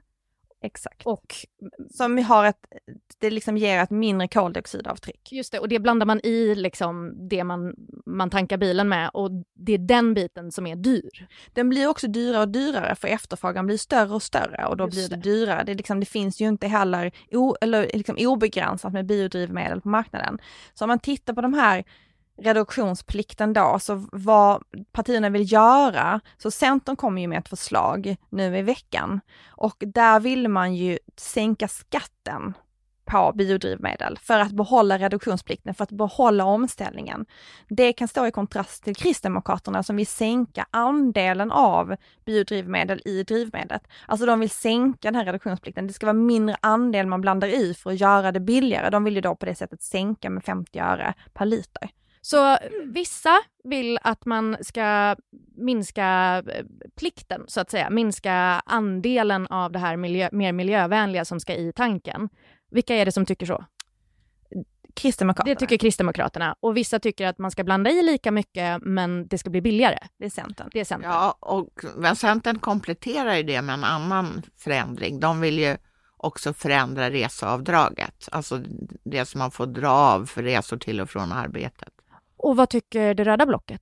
Exakt. 0.62 1.06
och 1.06 1.34
Som 1.90 2.16
vi 2.16 2.22
har 2.22 2.44
ett, 2.44 2.66
det 3.18 3.30
liksom 3.30 3.56
ger 3.56 3.78
ett 3.82 3.90
mindre 3.90 4.28
koldioxidavtryck. 4.28 5.32
just 5.32 5.52
det, 5.52 5.58
och 5.58 5.68
det 5.68 5.78
blandar 5.78 6.06
man 6.06 6.20
i 6.24 6.54
liksom 6.54 7.12
det 7.28 7.44
man, 7.44 7.74
man 8.06 8.30
tankar 8.30 8.56
bilen 8.56 8.88
med 8.88 9.10
och 9.14 9.30
det 9.54 9.72
är 9.72 9.78
den 9.78 10.14
biten 10.14 10.52
som 10.52 10.66
är 10.66 10.76
dyr. 10.76 11.28
Den 11.52 11.68
blir 11.68 11.86
också 11.86 12.06
dyrare 12.08 12.42
och 12.42 12.48
dyrare 12.48 12.94
för 12.94 13.08
efterfrågan 13.08 13.66
blir 13.66 13.76
större 13.76 14.14
och 14.14 14.22
större 14.22 14.66
och 14.66 14.76
då 14.76 14.84
Just 14.84 14.94
blir 14.96 15.08
det, 15.08 15.16
det. 15.16 15.22
dyrare. 15.22 15.64
Det, 15.64 15.74
liksom, 15.74 16.00
det 16.00 16.06
finns 16.06 16.40
ju 16.40 16.48
inte 16.48 16.66
heller 16.66 17.12
o, 17.30 17.56
eller 17.60 17.90
liksom 17.94 18.16
obegränsat 18.18 18.92
med 18.92 19.06
biodrivmedel 19.06 19.80
på 19.80 19.88
marknaden. 19.88 20.38
Så 20.74 20.84
om 20.84 20.88
man 20.88 20.98
tittar 20.98 21.34
på 21.34 21.40
de 21.40 21.54
här 21.54 21.84
reduktionsplikten 22.40 23.52
då, 23.52 23.78
så 23.80 24.08
vad 24.12 24.62
partierna 24.92 25.30
vill 25.30 25.52
göra, 25.52 26.20
så 26.38 26.50
Centern 26.50 26.96
kommer 26.96 27.22
ju 27.22 27.28
med 27.28 27.38
ett 27.38 27.48
förslag 27.48 28.16
nu 28.30 28.58
i 28.58 28.62
veckan 28.62 29.20
och 29.48 29.76
där 29.86 30.20
vill 30.20 30.48
man 30.48 30.74
ju 30.74 30.98
sänka 31.16 31.68
skatten 31.68 32.54
på 33.10 33.32
biodrivmedel 33.34 34.18
för 34.22 34.38
att 34.38 34.52
behålla 34.52 34.98
reduktionsplikten, 34.98 35.74
för 35.74 35.84
att 35.84 35.90
behålla 35.90 36.44
omställningen. 36.44 37.26
Det 37.68 37.92
kan 37.92 38.08
stå 38.08 38.26
i 38.26 38.30
kontrast 38.30 38.84
till 38.84 38.96
Kristdemokraterna 38.96 39.82
som 39.82 39.96
vill 39.96 40.06
sänka 40.06 40.66
andelen 40.70 41.50
av 41.50 41.96
biodrivmedel 42.24 43.02
i 43.04 43.22
drivmedlet. 43.22 43.82
Alltså 44.06 44.26
de 44.26 44.40
vill 44.40 44.50
sänka 44.50 45.08
den 45.08 45.14
här 45.14 45.24
reduktionsplikten. 45.24 45.86
Det 45.86 45.92
ska 45.92 46.06
vara 46.06 46.14
mindre 46.14 46.56
andel 46.60 47.06
man 47.06 47.20
blandar 47.20 47.48
i 47.48 47.74
för 47.74 47.90
att 47.90 48.00
göra 48.00 48.32
det 48.32 48.40
billigare. 48.40 48.90
De 48.90 49.04
vill 49.04 49.14
ju 49.14 49.20
då 49.20 49.36
på 49.36 49.46
det 49.46 49.54
sättet 49.54 49.82
sänka 49.82 50.30
med 50.30 50.44
50 50.44 50.78
öre 50.78 51.14
per 51.32 51.46
liter. 51.46 51.90
Så 52.22 52.58
vissa 52.84 53.38
vill 53.64 53.98
att 54.02 54.26
man 54.26 54.56
ska 54.60 55.16
minska 55.56 56.38
eh, 56.48 56.64
plikten, 56.96 57.44
så 57.48 57.60
att 57.60 57.70
säga, 57.70 57.90
minska 57.90 58.32
andelen 58.66 59.46
av 59.46 59.72
det 59.72 59.78
här 59.78 59.96
miljö, 59.96 60.28
mer 60.32 60.52
miljövänliga 60.52 61.24
som 61.24 61.40
ska 61.40 61.54
i 61.54 61.72
tanken. 61.72 62.28
Vilka 62.70 62.94
är 62.94 63.04
det 63.04 63.12
som 63.12 63.26
tycker 63.26 63.46
så? 63.46 63.64
Kristdemokraterna, 64.94 65.54
Det 65.54 65.60
tycker 65.60 65.76
Kristdemokraterna. 65.76 66.56
Och 66.60 66.76
vissa 66.76 66.98
tycker 66.98 67.26
att 67.26 67.38
man 67.38 67.50
ska 67.50 67.64
blanda 67.64 67.90
i 67.90 68.02
lika 68.02 68.30
mycket, 68.30 68.82
men 68.82 69.28
det 69.28 69.38
ska 69.38 69.50
bli 69.50 69.60
billigare. 69.60 69.98
det 70.18 70.24
är 70.24 70.30
Centern. 70.30 70.68
Det 70.72 70.80
är 70.80 70.84
Centern. 70.84 71.10
Ja, 71.10 71.38
och 71.40 71.84
men 71.96 72.16
Centern 72.16 72.58
kompletterar 72.58 73.36
ju 73.36 73.42
det 73.42 73.62
med 73.62 73.72
en 73.74 73.84
annan 73.84 74.42
förändring. 74.56 75.20
De 75.20 75.40
vill 75.40 75.58
ju 75.58 75.76
också 76.16 76.52
förändra 76.52 77.10
reseavdraget, 77.10 78.28
alltså 78.32 78.62
det 79.04 79.26
som 79.26 79.38
man 79.38 79.50
får 79.50 79.66
dra 79.66 79.90
av 79.90 80.26
för 80.26 80.42
resor 80.42 80.76
till 80.76 81.00
och 81.00 81.10
från 81.10 81.32
arbetet. 81.32 81.92
Och 82.42 82.56
vad 82.56 82.68
tycker 82.68 83.14
det 83.14 83.24
röda 83.24 83.46
blocket? 83.46 83.80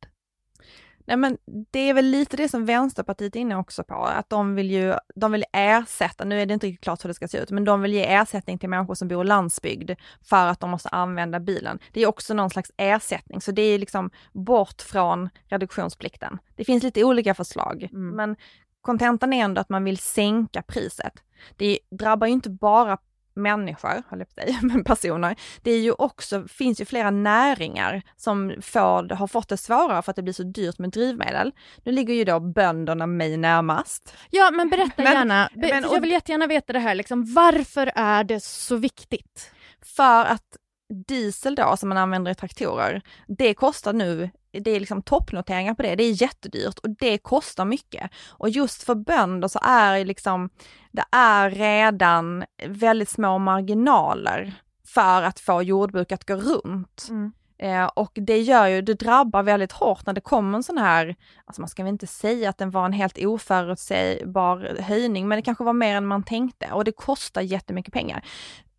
Nej 1.06 1.16
men 1.16 1.38
det 1.70 1.78
är 1.78 1.94
väl 1.94 2.04
lite 2.04 2.36
det 2.36 2.48
som 2.48 2.64
Vänsterpartiet 2.64 3.36
är 3.36 3.40
inne 3.40 3.56
också 3.56 3.84
på, 3.84 3.94
att 3.94 4.30
de 4.30 4.54
vill 4.54 4.70
ju, 4.70 4.94
de 5.14 5.32
vill 5.32 5.44
ersätta, 5.52 6.24
nu 6.24 6.40
är 6.42 6.46
det 6.46 6.54
inte 6.54 6.66
riktigt 6.66 6.84
klart 6.84 7.04
hur 7.04 7.08
det 7.08 7.14
ska 7.14 7.28
se 7.28 7.38
ut, 7.38 7.50
men 7.50 7.64
de 7.64 7.82
vill 7.82 7.92
ge 7.92 8.14
ersättning 8.14 8.58
till 8.58 8.68
människor 8.68 8.94
som 8.94 9.08
bor 9.08 9.24
i 9.24 9.28
landsbygd 9.28 9.90
för 10.22 10.46
att 10.46 10.60
de 10.60 10.70
måste 10.70 10.88
använda 10.88 11.40
bilen. 11.40 11.78
Det 11.92 12.02
är 12.02 12.06
också 12.06 12.34
någon 12.34 12.50
slags 12.50 12.72
ersättning, 12.76 13.40
så 13.40 13.52
det 13.52 13.62
är 13.62 13.78
liksom 13.78 14.10
bort 14.32 14.82
från 14.82 15.28
reduktionsplikten. 15.46 16.38
Det 16.56 16.64
finns 16.64 16.82
lite 16.82 17.04
olika 17.04 17.34
förslag, 17.34 17.88
Mm. 17.92 18.16
men 18.16 18.36
kontentan 18.80 19.32
är 19.32 19.44
ändå 19.44 19.60
att 19.60 19.68
man 19.68 19.84
vill 19.84 19.98
sänka 19.98 20.62
priset. 20.62 21.12
Det 21.56 21.78
drabbar 21.90 22.26
ju 22.26 22.32
inte 22.32 22.50
bara 22.50 22.98
människor, 23.38 24.02
höll 24.08 24.18
jag 24.18 24.28
på 24.28 24.34
säga, 24.34 24.58
men 24.62 24.84
personer. 24.84 25.36
Det 25.62 25.70
är 25.70 25.80
ju 25.80 25.92
också, 25.92 26.48
finns 26.48 26.80
ju 26.80 26.84
flera 26.84 27.10
näringar 27.10 28.02
som 28.16 28.54
får, 28.62 29.14
har 29.14 29.26
fått 29.26 29.48
det 29.48 29.56
svårare 29.56 30.02
för 30.02 30.10
att 30.12 30.16
det 30.16 30.22
blir 30.22 30.32
så 30.34 30.42
dyrt 30.42 30.78
med 30.78 30.90
drivmedel. 30.90 31.52
Nu 31.84 31.92
ligger 31.92 32.14
ju 32.14 32.24
då 32.24 32.40
bönderna 32.40 33.06
mig 33.06 33.36
närmast. 33.36 34.14
Ja, 34.30 34.50
men 34.50 34.68
berätta 34.68 35.02
Men- 35.02 35.12
gärna. 35.12 35.48
Men- 35.54 35.82
jag 35.82 36.00
vill 36.00 36.10
jättegärna 36.10 36.46
veta 36.46 36.72
det 36.72 36.78
här, 36.78 36.94
liksom, 36.94 37.34
varför 37.34 37.92
är 37.94 38.24
det 38.24 38.40
så 38.44 38.76
viktigt? 38.76 39.50
För 39.96 40.24
att 40.24 40.56
diesel 40.88 41.54
då 41.54 41.76
som 41.76 41.88
man 41.88 41.98
använder 41.98 42.30
i 42.30 42.34
traktorer, 42.34 43.02
det 43.26 43.54
kostar 43.54 43.92
nu, 43.92 44.30
det 44.52 44.70
är 44.70 44.80
liksom 44.80 45.02
toppnoteringar 45.02 45.74
på 45.74 45.82
det, 45.82 45.94
det 45.94 46.04
är 46.04 46.22
jättedyrt 46.22 46.78
och 46.78 46.90
det 46.90 47.18
kostar 47.18 47.64
mycket. 47.64 48.10
Och 48.28 48.50
just 48.50 48.82
för 48.82 48.94
bönder 48.94 49.48
så 49.48 49.58
är 49.62 49.98
det 49.98 50.04
liksom, 50.04 50.50
det 50.92 51.04
är 51.12 51.50
redan 51.50 52.44
väldigt 52.66 53.08
små 53.08 53.38
marginaler 53.38 54.54
för 54.86 55.22
att 55.22 55.40
få 55.40 55.62
jordbruk 55.62 56.12
att 56.12 56.24
gå 56.28 56.34
runt. 56.34 57.08
Eh, 57.62 57.84
och 57.84 58.12
det 58.14 58.40
gör 58.40 58.66
ju, 58.66 58.82
det 58.82 58.94
drabbar 58.94 59.42
väldigt 59.42 59.72
hårt 59.72 60.06
när 60.06 60.12
det 60.12 60.20
kommer 60.20 60.58
en 60.58 60.62
sån 60.62 60.78
här, 60.78 61.16
alltså 61.44 61.60
man 61.60 61.68
ska 61.68 61.82
väl 61.82 61.92
inte 61.92 62.06
säga 62.06 62.50
att 62.50 62.58
den 62.58 62.70
var 62.70 62.84
en 62.86 62.92
helt 62.92 63.18
oförutsägbar 63.18 64.82
höjning, 64.82 65.28
men 65.28 65.36
det 65.36 65.42
kanske 65.42 65.64
var 65.64 65.72
mer 65.72 65.96
än 65.96 66.06
man 66.06 66.22
tänkte 66.22 66.72
och 66.72 66.84
det 66.84 66.92
kostar 66.92 67.40
jättemycket 67.40 67.94
pengar. 67.94 68.24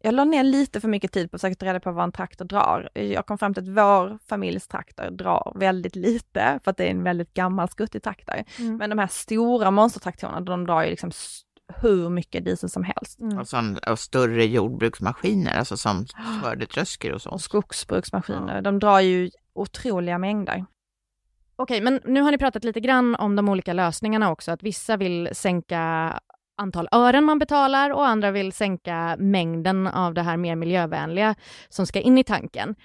Jag 0.02 0.14
la 0.14 0.24
ner 0.24 0.44
lite 0.44 0.82
för 0.82 0.88
mycket 0.88 1.12
tid 1.12 1.32
på 1.32 1.36
att 1.36 1.42
försöka 1.42 1.56
ta 1.56 1.66
reda 1.66 1.80
på 1.80 1.92
vad 1.92 2.04
en 2.04 2.12
traktor 2.12 2.46
drar. 2.46 2.90
Jag 2.94 3.26
kom 3.26 3.38
fram 3.38 3.54
till 3.54 3.64
att 3.64 3.70
vår 3.70 4.20
familjs 4.28 4.68
traktor 4.68 5.12
drar 5.12 5.54
väldigt 5.56 5.96
lite, 5.96 6.60
för 6.64 6.72
att 6.72 6.78
det 6.78 6.86
är 6.86 6.92
en 6.92 7.04
väldigt 7.04 7.34
gammal 7.34 7.70
skuttig 7.70 8.04
traktor. 8.04 8.36
Mm. 8.60 8.78
Men 8.78 8.90
de 8.90 9.00
här 9.00 9.08
stora 9.08 9.72
monstertraktorerna, 9.72 10.42
de 10.42 10.66
drar 10.66 10.84
ju 10.84 10.90
liksom 10.90 11.12
hur 11.76 12.10
mycket 12.10 12.46
diesel 12.46 12.70
som 12.70 12.84
helst. 12.84 13.20
Mm. 13.20 13.38
Och, 13.38 13.48
sån, 13.48 13.78
och 13.78 14.00
större 14.00 14.46
jordbruksmaskiner, 14.46 15.58
alltså 15.58 15.78
som 15.78 16.06
skördetröskor 16.44 17.14
och 17.14 17.22
så. 17.22 17.30
Och 17.30 17.42
skogsbruksmaskiner, 17.42 18.62
de 18.62 18.80
drar 18.80 19.00
ju 19.00 19.30
otroliga 19.54 20.18
mängder. 20.18 20.66
Okej, 21.56 21.82
men 21.82 22.00
nu 22.06 22.22
har 22.22 22.32
ni 22.32 22.38
pratat 22.38 22.64
lite 22.64 22.80
grann 22.80 23.16
om 23.16 23.36
de 23.36 23.50
olika 23.50 23.74
lösningarna 23.74 24.32
också, 24.32 24.52
att 24.52 24.64
vissa 24.64 24.98
vill 24.98 25.30
sänka 25.34 26.14
antal 26.60 26.88
ören 26.92 27.24
man 27.24 27.40
betalar 27.40 27.90
och 27.90 28.08
andra 28.08 28.32
vill 28.32 28.54
sänka 28.54 29.16
mängden 29.20 29.88
av 29.88 30.14
det 30.14 30.22
här 30.22 30.38
mer 30.38 30.56
miljövänliga 30.56 31.36
som 31.70 31.86
ska 31.88 32.00
in 32.00 32.18
i 32.18 32.24
tanken. 32.24 32.76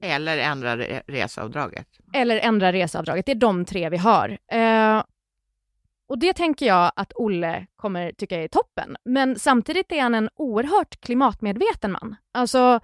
Eller 0.00 0.38
ändra 0.38 0.76
re- 0.76 1.02
reseavdraget. 1.06 1.86
Eller 2.12 2.38
ändra 2.40 2.72
reseavdraget. 2.72 3.26
Det 3.26 3.32
är 3.32 3.36
de 3.36 3.64
tre 3.64 3.88
vi 3.88 3.96
har. 3.96 4.38
Eh, 4.52 5.02
och 6.08 6.18
det 6.18 6.32
tänker 6.32 6.66
jag 6.66 6.92
att 6.96 7.12
Olle 7.14 7.66
kommer 7.76 8.12
tycka 8.12 8.42
är 8.42 8.48
toppen. 8.48 8.96
Men 9.04 9.38
samtidigt 9.38 9.92
är 9.92 10.02
han 10.02 10.14
en 10.14 10.28
oerhört 10.36 11.00
klimatmedveten 11.00 11.92
man. 11.92 12.16
Alltså, 12.34 12.80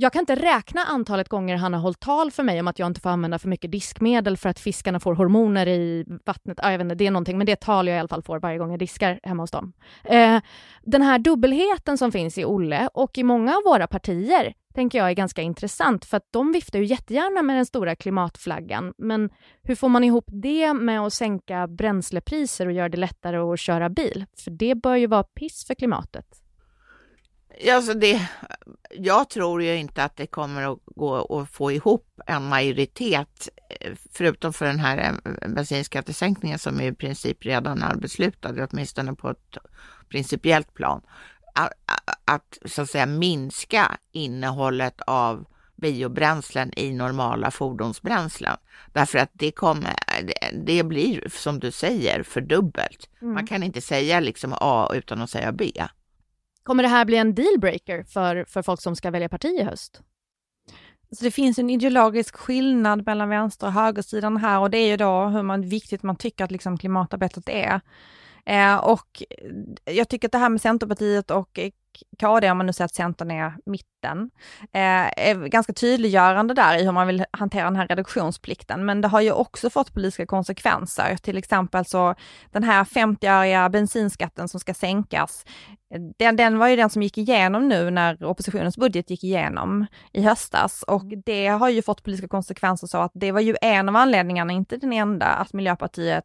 jag 0.00 0.12
kan 0.12 0.20
inte 0.20 0.34
räkna 0.34 0.80
antalet 0.84 1.28
gånger 1.28 1.56
han 1.56 1.72
har 1.72 1.80
hållit 1.80 2.00
tal 2.00 2.30
för 2.30 2.42
mig 2.42 2.60
om 2.60 2.68
att 2.68 2.78
jag 2.78 2.86
inte 2.86 3.00
får 3.00 3.10
använda 3.10 3.38
för 3.38 3.48
mycket 3.48 3.72
diskmedel 3.72 4.36
för 4.36 4.48
att 4.48 4.60
fiskarna 4.60 5.00
får 5.00 5.14
hormoner 5.14 5.68
i 5.68 6.04
vattnet. 6.26 6.58
Ah, 6.62 6.70
jag 6.70 6.78
vet 6.78 6.84
inte, 6.84 6.94
det 6.94 7.06
är 7.06 7.10
någonting, 7.10 7.38
men 7.38 7.46
det 7.46 7.52
är 7.52 7.56
ett 7.56 7.60
tal 7.60 7.88
jag 7.88 7.96
i 7.96 7.98
alla 7.98 8.08
fall 8.08 8.22
får 8.22 8.40
varje 8.40 8.58
gång 8.58 8.70
jag 8.70 8.78
diskar 8.78 9.20
hemma 9.22 9.42
hos 9.42 9.50
dem. 9.50 9.72
Eh, 10.04 10.40
den 10.82 11.02
här 11.02 11.18
dubbelheten 11.18 11.98
som 11.98 12.12
finns 12.12 12.38
i 12.38 12.44
Olle 12.44 12.88
och 12.94 13.18
i 13.18 13.22
många 13.22 13.56
av 13.56 13.62
våra 13.64 13.86
partier 13.86 14.54
tänker 14.74 14.98
jag 14.98 15.10
är 15.10 15.14
ganska 15.14 15.42
intressant 15.42 16.04
för 16.04 16.16
att 16.16 16.26
de 16.30 16.52
viftar 16.52 16.78
ju 16.78 16.84
jättegärna 16.84 17.42
med 17.42 17.56
den 17.56 17.66
stora 17.66 17.96
klimatflaggan. 17.96 18.94
Men 18.98 19.30
hur 19.62 19.74
får 19.74 19.88
man 19.88 20.04
ihop 20.04 20.24
det 20.26 20.74
med 20.74 21.00
att 21.00 21.12
sänka 21.12 21.66
bränslepriser 21.66 22.66
och 22.66 22.72
göra 22.72 22.88
det 22.88 22.98
lättare 22.98 23.36
att 23.36 23.60
köra 23.60 23.88
bil? 23.88 24.26
För 24.44 24.50
det 24.50 24.74
bör 24.74 24.96
ju 24.96 25.06
vara 25.06 25.22
piss 25.22 25.64
för 25.66 25.74
klimatet. 25.74 26.26
Ja, 27.58 27.74
Alltså 27.76 27.94
det, 27.94 28.28
jag 28.90 29.30
tror 29.30 29.62
ju 29.62 29.76
inte 29.76 30.04
att 30.04 30.16
det 30.16 30.26
kommer 30.26 30.72
att 30.72 30.78
gå 30.86 31.40
att 31.40 31.50
få 31.50 31.72
ihop 31.72 32.06
en 32.26 32.48
majoritet, 32.48 33.48
eh, 33.80 33.92
förutom 34.12 34.52
för 34.52 34.66
den 34.66 34.78
här 34.78 34.98
eh, 35.24 35.48
bensinskattesänkningen 35.48 36.58
som 36.58 36.80
i 36.80 36.92
princip 36.92 37.44
redan 37.44 37.82
är 37.82 37.94
beslutad, 37.94 38.66
åtminstone 38.70 39.14
på 39.14 39.30
ett 39.30 39.56
principiellt 40.08 40.74
plan, 40.74 41.00
att, 42.24 42.58
så 42.64 42.82
att 42.82 42.90
säga 42.90 43.06
minska 43.06 43.96
innehållet 44.12 45.00
av 45.06 45.44
biobränslen 45.76 46.78
i 46.78 46.92
normala 46.92 47.50
fordonsbränslen. 47.50 48.56
Därför 48.92 49.18
att 49.18 49.30
det 49.32 49.50
kommer, 49.50 49.94
det- 50.64 50.82
blir 50.84 51.28
som 51.30 51.60
du 51.60 51.70
säger 51.70 52.22
fördubbelt. 52.22 53.08
Man 53.20 53.46
kan 53.46 53.62
inte 53.62 53.80
säga 53.80 54.20
liksom 54.20 54.54
A 54.60 54.90
utan 54.94 55.20
att 55.22 55.30
säga 55.30 55.52
B. 55.52 55.72
Kommer 56.62 56.82
det 56.82 56.88
här 56.88 57.04
bli 57.04 57.16
en 57.16 57.34
dealbreaker 57.34 58.02
för, 58.02 58.44
för 58.44 58.62
folk 58.62 58.80
som 58.80 58.96
ska 58.96 59.10
välja 59.10 59.28
parti 59.28 59.58
i 59.60 59.62
höst? 59.62 60.02
Så 61.12 61.24
det 61.24 61.30
finns 61.30 61.58
en 61.58 61.70
ideologisk 61.70 62.36
skillnad 62.36 63.06
mellan 63.06 63.28
vänster 63.28 63.66
och 63.66 63.72
högersidan 63.72 64.36
här 64.36 64.60
och 64.60 64.70
det 64.70 64.78
är 64.78 64.88
ju 64.88 64.96
då 64.96 65.26
hur 65.26 65.42
man, 65.42 65.68
viktigt 65.68 66.02
man 66.02 66.16
tycker 66.16 66.44
att 66.44 66.50
liksom 66.50 66.78
klimatarbetet 66.78 67.48
är. 67.48 67.80
Eh, 68.46 68.76
och 68.76 69.22
jag 69.84 70.08
tycker 70.08 70.28
att 70.28 70.32
det 70.32 70.38
här 70.38 70.48
med 70.48 70.60
Centerpartiet 70.60 71.30
och 71.30 71.58
KD, 72.20 72.50
om 72.50 72.56
man 72.56 72.66
nu 72.66 72.72
säger 72.72 72.84
att 72.84 72.94
Centern 72.94 73.30
är 73.30 73.54
mitten, 73.66 74.30
eh, 74.72 75.28
är 75.28 75.48
ganska 75.48 75.72
tydliggörande 75.72 76.54
där 76.54 76.78
i 76.78 76.84
hur 76.84 76.92
man 76.92 77.06
vill 77.06 77.24
hantera 77.30 77.64
den 77.64 77.76
här 77.76 77.86
reduktionsplikten. 77.86 78.86
Men 78.86 79.00
det 79.00 79.08
har 79.08 79.20
ju 79.20 79.32
också 79.32 79.70
fått 79.70 79.94
politiska 79.94 80.26
konsekvenser. 80.26 81.16
Till 81.16 81.38
exempel 81.38 81.84
så 81.84 82.14
den 82.50 82.64
här 82.64 82.84
50-öriga 82.84 83.68
bensinskatten 83.68 84.48
som 84.48 84.60
ska 84.60 84.74
sänkas, 84.74 85.44
den, 86.18 86.36
den 86.36 86.58
var 86.58 86.68
ju 86.68 86.76
den 86.76 86.90
som 86.90 87.02
gick 87.02 87.18
igenom 87.18 87.68
nu 87.68 87.90
när 87.90 88.24
oppositionens 88.24 88.76
budget 88.76 89.10
gick 89.10 89.24
igenom 89.24 89.86
i 90.12 90.22
höstas 90.22 90.82
och 90.82 91.04
det 91.24 91.46
har 91.46 91.68
ju 91.68 91.82
fått 91.82 92.02
politiska 92.02 92.28
konsekvenser 92.28 92.86
så 92.86 92.98
att 92.98 93.12
det 93.14 93.32
var 93.32 93.40
ju 93.40 93.56
en 93.60 93.88
av 93.88 93.96
anledningarna, 93.96 94.52
inte 94.52 94.76
den 94.76 94.92
enda, 94.92 95.26
att 95.26 95.52
Miljöpartiet 95.52 96.24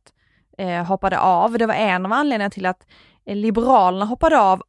eh, 0.57 0.83
hoppade 0.83 1.19
av. 1.19 1.57
Det 1.57 1.65
var 1.65 1.73
en 1.73 2.05
av 2.05 2.11
anledningarna 2.11 2.49
till 2.49 2.65
att 2.65 2.87
eh, 3.25 3.35
Liberalerna 3.35 4.05
hoppade 4.05 4.39
av 4.39 4.63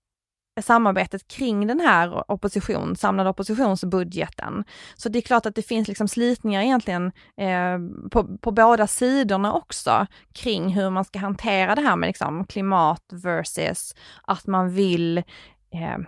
samarbetet 0.62 1.28
kring 1.28 1.66
den 1.66 1.80
här 1.80 2.30
opposition, 2.30 2.96
samlade 2.96 3.30
oppositionsbudgeten. 3.30 4.64
Så 4.96 5.08
det 5.08 5.18
är 5.18 5.22
klart 5.22 5.46
att 5.46 5.54
det 5.54 5.62
finns 5.62 5.88
liksom 5.88 6.08
slitningar 6.08 6.62
egentligen 6.62 7.12
eh, 7.36 8.08
på, 8.10 8.38
på 8.38 8.50
båda 8.50 8.86
sidorna 8.86 9.52
också 9.52 10.06
kring 10.32 10.68
hur 10.68 10.90
man 10.90 11.04
ska 11.04 11.18
hantera 11.18 11.74
det 11.74 11.82
här 11.82 11.96
med 11.96 12.06
liksom 12.06 12.44
klimat 12.46 13.04
versus 13.12 13.94
att 14.22 14.46
man 14.46 14.70
vill 14.70 15.18
eh, 15.18 15.98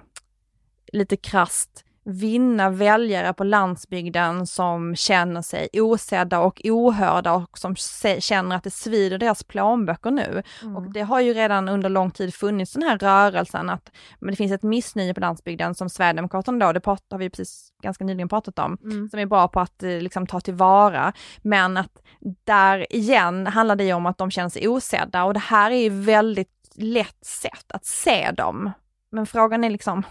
lite 0.93 1.17
krast 1.17 1.85
vinna 2.08 2.70
väljare 2.70 3.34
på 3.34 3.44
landsbygden 3.44 4.46
som 4.46 4.96
känner 4.96 5.42
sig 5.42 5.68
osedda 5.72 6.40
och 6.40 6.60
ohörda 6.64 7.32
och 7.32 7.58
som 7.58 7.76
känner 8.18 8.56
att 8.56 8.64
det 8.64 8.70
svider 8.70 9.18
deras 9.18 9.44
plånböcker 9.44 10.10
nu. 10.10 10.42
Och 10.76 10.92
det 10.92 11.00
har 11.00 11.20
ju 11.20 11.34
redan 11.34 11.68
under 11.68 11.88
lång 11.88 12.10
tid 12.10 12.34
funnits 12.34 12.72
den 12.72 12.82
här 12.82 12.98
rörelsen 12.98 13.70
att 13.70 13.90
men 14.18 14.30
det 14.30 14.36
finns 14.36 14.52
ett 14.52 14.62
missnöje 14.62 15.14
på 15.14 15.20
landsbygden 15.20 15.74
som 15.74 15.88
Sverigedemokraterna 15.90 16.66
då, 16.66 16.72
det 16.72 16.80
prat, 16.80 17.04
har 17.10 17.18
vi 17.18 17.30
precis 17.30 17.68
ganska 17.82 18.04
nyligen 18.04 18.28
pratat 18.28 18.58
om, 18.58 18.78
Mm. 18.84 19.08
som 19.08 19.20
är 19.20 19.26
bra 19.26 19.48
på 19.48 19.60
att 19.60 19.82
eh, 19.82 19.90
liksom 19.90 20.26
ta 20.26 20.40
tillvara. 20.40 21.12
Men 21.42 21.76
att 21.76 22.02
där 22.44 22.92
igen 22.92 23.46
handlar 23.46 23.76
det 23.76 23.84
ju 23.84 23.92
om 23.92 24.06
att 24.06 24.18
de 24.18 24.30
känner 24.30 24.48
sig 24.48 24.68
osedda 24.68 25.24
och 25.24 25.34
det 25.34 25.40
här 25.40 25.70
är 25.70 25.82
ju 25.82 25.90
väldigt 25.90 26.48
lätt 26.74 27.24
sätt 27.24 27.72
att 27.72 27.84
se 27.86 28.30
dem. 28.30 28.70
Men 29.12 29.26
frågan 29.26 29.64
är 29.64 29.70
liksom 29.70 30.02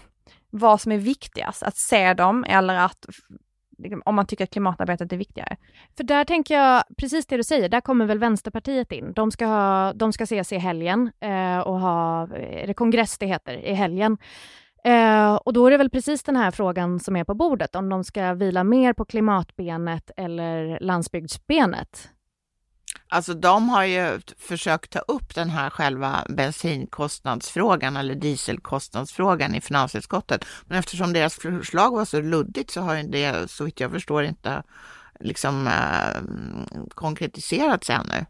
vad 0.50 0.80
som 0.80 0.92
är 0.92 0.98
viktigast, 0.98 1.62
att 1.62 1.76
se 1.76 2.14
dem 2.14 2.44
eller 2.44 2.74
att 2.74 3.06
liksom, 3.78 4.02
om 4.04 4.14
man 4.14 4.26
tycker 4.26 4.44
att 4.44 4.50
klimatarbetet 4.50 5.12
är 5.12 5.16
viktigare. 5.16 5.56
För 5.96 6.04
där 6.04 6.24
tänker 6.24 6.54
jag, 6.54 6.84
precis 6.96 7.26
det 7.26 7.36
du 7.36 7.44
säger, 7.44 7.68
där 7.68 7.80
kommer 7.80 8.06
väl 8.06 8.18
Vänsterpartiet 8.18 8.92
in. 8.92 9.12
De 9.12 9.30
ska, 9.30 9.46
ha, 9.46 9.92
de 9.92 10.12
ska 10.12 10.24
ses 10.24 10.52
i 10.52 10.58
helgen 10.58 11.10
eh, 11.20 11.58
och 11.58 11.80
ha, 11.80 12.22
eh, 12.22 12.62
är 12.62 12.66
det 12.66 12.74
kongress 12.74 13.18
det 13.18 13.26
heter, 13.26 13.54
i 13.54 13.74
helgen. 13.74 14.18
Eh, 14.84 15.34
och 15.34 15.52
då 15.52 15.66
är 15.66 15.70
det 15.70 15.76
väl 15.76 15.90
precis 15.90 16.22
den 16.22 16.36
här 16.36 16.50
frågan 16.50 17.00
som 17.00 17.16
är 17.16 17.24
på 17.24 17.34
bordet, 17.34 17.76
om 17.76 17.88
de 17.88 18.04
ska 18.04 18.34
vila 18.34 18.64
mer 18.64 18.92
på 18.92 19.04
klimatbenet 19.04 20.10
eller 20.16 20.78
landsbygdsbenet. 20.80 22.10
Alltså 23.10 23.34
de 23.34 23.68
har 23.68 23.84
ju 23.84 24.20
försökt 24.38 24.90
ta 24.92 24.98
upp 24.98 25.34
den 25.34 25.50
här 25.50 25.70
själva 25.70 26.24
bensinkostnadsfrågan 26.28 27.96
eller 27.96 28.14
dieselkostnadsfrågan 28.14 29.54
i 29.54 29.60
finansutskottet. 29.60 30.44
Men 30.66 30.78
eftersom 30.78 31.12
deras 31.12 31.34
förslag 31.34 31.96
var 31.96 32.04
så 32.04 32.20
luddigt 32.20 32.70
så 32.70 32.80
har 32.80 32.96
ju 32.96 33.02
det 33.02 33.50
så 33.50 33.64
vitt 33.64 33.80
jag 33.80 33.90
förstår 33.90 34.24
inte 34.24 34.62
liksom 35.20 35.66
eh, 35.66 36.22
konkretiserats 36.94 37.90
ännu. 37.90 38.26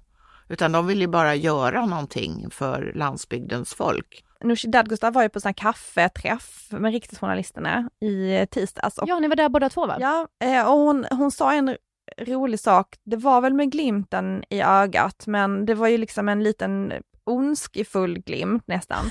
Utan 0.49 0.73
de 0.73 0.87
vill 0.87 1.01
ju 1.01 1.07
bara 1.07 1.35
göra 1.35 1.87
någonting 1.87 2.51
för 2.51 2.93
landsbygdens 2.95 3.75
folk. 3.75 4.25
Nooshi 4.45 4.69
Dadgostar 4.69 5.11
var 5.11 5.23
ju 5.23 5.29
på 5.29 5.41
sån 5.41 5.49
här 5.49 5.55
kaffeträff 5.55 6.67
med 6.71 6.93
riksdagsjournalisterna 6.93 7.91
i 8.01 8.47
tisdags. 8.51 8.99
Och, 8.99 9.09
Ja, 9.09 9.19
ni 9.19 9.29
var 9.29 9.37
där 9.37 9.49
båda 9.49 9.69
två 9.69 9.87
va? 9.87 9.97
ja, 10.01 10.29
eh, 10.45 10.69
och 10.69 10.79
hon, 10.79 11.07
hon 11.11 11.31
sa 11.31 11.53
en 11.53 11.77
rolig 12.19 12.61
sak, 12.61 12.97
det 13.05 13.17
var 13.17 13.41
väl 13.41 13.55
med 13.55 13.73
glimten 13.73 14.45
i 14.51 14.63
ögat, 14.63 15.27
men 15.27 15.67
det 15.67 15.75
var 15.75 15.89
ju 15.89 15.99
liksom 15.99 16.29
en 16.29 16.43
liten 16.43 16.93
ondskefull 17.25 18.19
glimt 18.19 18.63
nästan, 18.67 19.11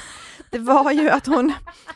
det 0.51 0.59
var 0.59 0.91
ju 0.91 1.09
att 1.09 1.27
hon, 1.27 1.53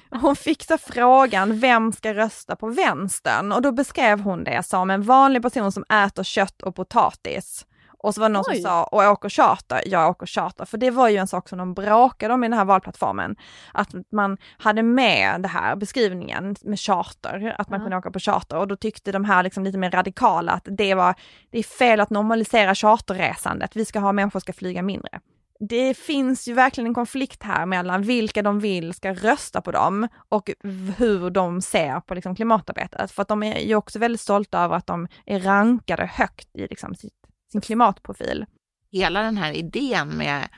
hon 0.10 0.36
fick 0.36 0.64
så 0.64 0.78
frågan, 0.78 1.60
vem 1.60 1.92
ska 1.92 2.14
rösta 2.14 2.56
på 2.56 2.68
vänstern? 2.68 3.52
Och 3.52 3.62
då 3.62 3.72
beskrev 3.72 4.20
hon 4.20 4.44
det 4.44 4.66
som 4.66 4.90
en 4.90 5.04
vanlig 5.04 5.42
person 5.42 5.72
som 5.72 5.84
äter 5.84 6.24
kött 6.24 6.62
och 6.62 6.76
potatis. 6.76 7.66
Och 8.04 8.14
så 8.16 8.22
var 8.22 8.30
det 8.30 8.34
någon 8.34 8.44
Oj. 8.48 8.56
som 8.56 8.64
sa, 8.64 8.84
och 8.84 9.04
jag 9.04 9.12
åker 9.12 9.30
charter, 9.30 9.82
jag 9.86 10.10
åker 10.10 10.26
charter. 10.26 10.66
För 10.66 10.78
det 10.78 10.92
var 10.92 11.10
ju 11.10 11.18
en 11.18 11.28
sak 11.28 11.50
som 11.50 11.58
de 11.58 11.74
bråkade 11.74 12.34
om 12.34 12.44
i 12.44 12.48
den 12.48 12.58
här 12.58 12.66
valplattformen. 12.66 13.36
Att 13.74 13.90
man 14.12 14.38
hade 14.58 14.84
med 14.84 15.42
det 15.42 15.48
här 15.48 15.76
beskrivningen 15.76 16.56
med 16.62 16.80
charter, 16.80 17.56
att 17.58 17.70
man 17.70 17.80
Ja. 17.80 17.84
kunde 17.86 17.98
åka 17.98 18.12
på 18.12 18.20
charter. 18.20 18.58
Och 18.58 18.68
då 18.68 18.76
tyckte 18.76 19.12
de 19.12 19.26
här 19.26 19.44
liksom 19.44 19.64
lite 19.64 19.78
mer 19.78 19.92
radikala 19.92 20.52
att 20.52 20.68
det 20.78 20.94
var, 20.96 21.16
det 21.52 21.60
är 21.60 21.64
fel 21.64 22.00
att 22.00 22.10
normalisera 22.10 22.76
charterresandet, 22.76 23.76
vi 23.76 23.86
ska 23.86 24.00
ha 24.00 24.12
människor 24.12 24.40
ska 24.40 24.54
flyga 24.54 24.82
mindre. 24.82 25.20
Det 25.70 25.98
finns 25.98 26.48
ju 26.48 26.54
verkligen 26.54 26.88
en 26.88 26.94
konflikt 26.94 27.44
här 27.44 27.66
mellan 27.66 28.02
vilka 28.02 28.42
de 28.42 28.60
vill 28.60 28.94
ska 28.94 29.14
rösta 29.14 29.62
på 29.62 29.72
dem 29.72 30.08
och 30.30 30.52
hur 30.98 31.30
de 31.30 31.62
ser 31.62 32.00
på 32.00 32.16
liksom 32.16 32.36
klimatarbetet. 32.36 33.12
För 33.12 33.22
att 33.22 33.28
de 33.28 33.44
är 33.44 33.60
ju 33.60 33.76
också 33.76 34.00
väldigt 34.00 34.22
stolta 34.22 34.60
över 34.60 34.76
att 34.76 34.88
de 34.88 35.08
är 35.26 35.40
rankade 35.40 36.06
högt 36.06 36.56
i 36.56 36.62
liksom 36.62 36.96
sitt, 36.96 37.14
sin 37.52 37.62
klimatprofil. 37.62 38.46
hela 38.92 39.22
den 39.22 39.38
här 39.38 39.54
idén 39.54 40.10
med 40.10 40.50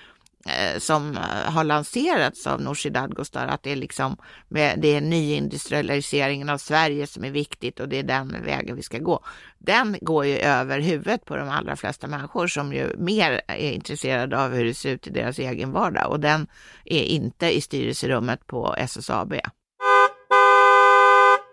eh, 0.46 0.80
som 0.80 1.18
eh, 1.18 1.52
har 1.52 1.64
lanserats 1.64 2.48
av 2.48 2.62
Nooshi 2.62 2.90
Dadgostar, 2.90 3.48
att 3.48 3.64
det 3.64 3.72
är 3.72 3.76
liksom 3.76 4.18
det 4.50 4.96
är 4.96 5.02
nyindustrialiseringen 5.02 6.50
av 6.50 6.58
Sverige 6.58 7.08
som 7.08 7.24
är 7.24 7.32
viktigt 7.32 7.80
och 7.80 7.90
det 7.90 8.00
är 8.00 8.04
den 8.04 8.44
vägen 8.44 8.76
vi 8.76 8.82
ska 8.82 8.98
gå. 8.98 9.24
Den 9.58 9.98
går 10.02 10.26
ju 10.26 10.38
över 10.38 10.80
huvudet 10.80 11.26
på 11.26 11.36
de 11.36 11.50
allra 11.50 11.76
flesta 11.76 12.08
människor 12.08 12.48
som 12.48 12.74
ju 12.74 12.96
mer 12.98 13.42
är 13.48 13.72
intresserade 13.72 14.44
av 14.44 14.54
hur 14.54 14.66
det 14.66 14.74
ser 14.74 14.90
ut 14.90 15.08
i 15.08 15.10
deras 15.10 15.40
egen 15.40 15.72
vardag 15.72 16.12
och 16.12 16.20
den 16.20 16.48
är 16.86 17.04
inte 17.04 17.58
i 17.58 17.62
styrelserummet 17.62 18.48
på 18.48 18.76
SSAB. 18.78 19.34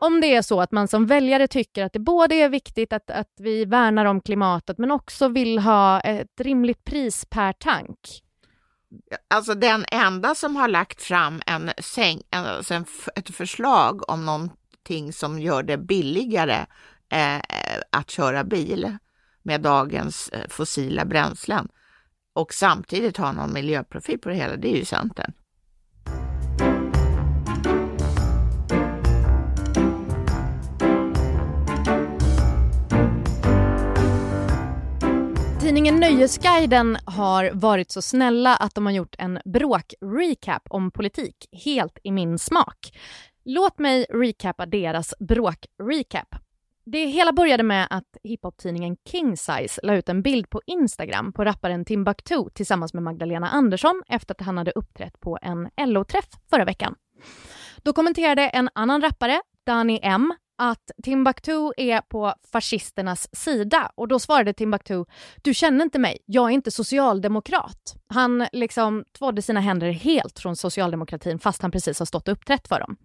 Om 0.02 0.20
det 0.20 0.34
är 0.34 0.42
så 0.42 0.60
att 0.60 0.72
man 0.72 0.88
som 0.88 1.06
väljare 1.06 1.48
tycker 1.48 1.84
att 1.84 1.92
det 1.92 1.98
både 1.98 2.34
är 2.34 2.48
viktigt 2.48 2.92
att, 2.92 3.10
att 3.10 3.32
vi 3.38 3.64
värnar 3.64 4.04
om 4.04 4.20
klimatet 4.20 4.78
men 4.78 4.90
också 4.90 5.28
vill 5.28 5.58
ha 5.58 6.00
ett 6.00 6.40
rimligt 6.40 6.84
pris 6.84 7.24
per 7.30 7.52
tank. 7.52 7.98
Alltså 9.28 9.54
den 9.54 9.84
enda 9.92 10.34
som 10.34 10.56
har 10.56 10.68
lagt 10.68 11.02
fram 11.02 11.42
en 11.46 11.70
säng, 11.78 12.22
alltså 12.30 12.74
en, 12.74 12.84
ett 13.16 13.34
förslag 13.34 14.10
om 14.10 14.26
någonting 14.26 15.12
som 15.12 15.40
gör 15.40 15.62
det 15.62 15.78
billigare 15.78 16.66
eh, 17.12 17.42
att 17.90 18.10
köra 18.10 18.44
bil 18.44 18.96
med 19.42 19.60
dagens 19.60 20.28
eh, 20.28 20.48
fossila 20.48 21.04
bränslen 21.04 21.68
och 22.32 22.54
samtidigt 22.54 23.16
ha 23.16 23.32
någon 23.32 23.52
miljöprofil 23.52 24.18
på 24.18 24.28
det 24.28 24.34
hela, 24.34 24.56
det 24.56 24.74
är 24.74 24.76
ju 24.76 24.84
Centern. 24.84 25.32
Tidningen 35.70 36.00
Nöjesguiden 36.00 36.98
har 37.04 37.50
varit 37.54 37.90
så 37.90 38.02
snälla 38.02 38.56
att 38.56 38.74
de 38.74 38.86
har 38.86 38.92
gjort 38.92 39.14
en 39.18 39.38
bråk-recap 39.44 40.60
om 40.70 40.90
politik, 40.90 41.48
helt 41.64 41.98
i 42.02 42.10
min 42.10 42.38
smak. 42.38 42.98
Låt 43.44 43.78
mig 43.78 44.06
recappa 44.10 44.66
deras 44.66 45.14
bråk-recap. 45.20 46.34
Det 46.84 47.06
hela 47.06 47.32
började 47.32 47.62
med 47.62 47.86
att 47.90 48.16
hiphop-tidningen 48.22 48.96
King 49.10 49.36
Size 49.36 49.80
la 49.82 49.94
ut 49.94 50.08
en 50.08 50.22
bild 50.22 50.50
på 50.50 50.60
Instagram 50.66 51.32
på 51.32 51.44
rapparen 51.44 51.84
Timbuktu 51.84 52.44
tillsammans 52.54 52.94
med 52.94 53.02
Magdalena 53.02 53.48
Andersson 53.48 54.02
efter 54.08 54.34
att 54.34 54.46
han 54.46 54.58
hade 54.58 54.70
uppträtt 54.70 55.20
på 55.20 55.38
en 55.42 55.68
LO-träff 55.76 56.28
förra 56.50 56.64
veckan. 56.64 56.94
Då 57.76 57.92
kommenterade 57.92 58.48
en 58.48 58.68
annan 58.74 59.00
rappare, 59.00 59.40
Dani 59.66 60.00
M, 60.02 60.34
att 60.60 60.90
Timbuktu 61.02 61.72
är 61.76 62.00
på 62.00 62.34
fascisternas 62.52 63.28
sida 63.36 63.92
och 63.94 64.08
då 64.08 64.18
svarade 64.18 64.52
Timbuktu 64.52 65.04
du 65.42 65.54
känner 65.54 65.84
inte 65.84 65.98
mig, 65.98 66.18
jag 66.26 66.44
är 66.44 66.50
inte 66.50 66.70
socialdemokrat. 66.70 67.96
Han 68.08 68.46
liksom 68.52 69.04
tvådde 69.18 69.42
sina 69.42 69.60
händer 69.60 69.90
helt 69.90 70.38
från 70.38 70.56
socialdemokratin 70.56 71.38
fast 71.38 71.62
han 71.62 71.70
precis 71.70 71.98
har 71.98 72.06
stått 72.06 72.28
och 72.28 72.32
uppträtt 72.32 72.68
för 72.68 72.80
dem. 72.80 72.96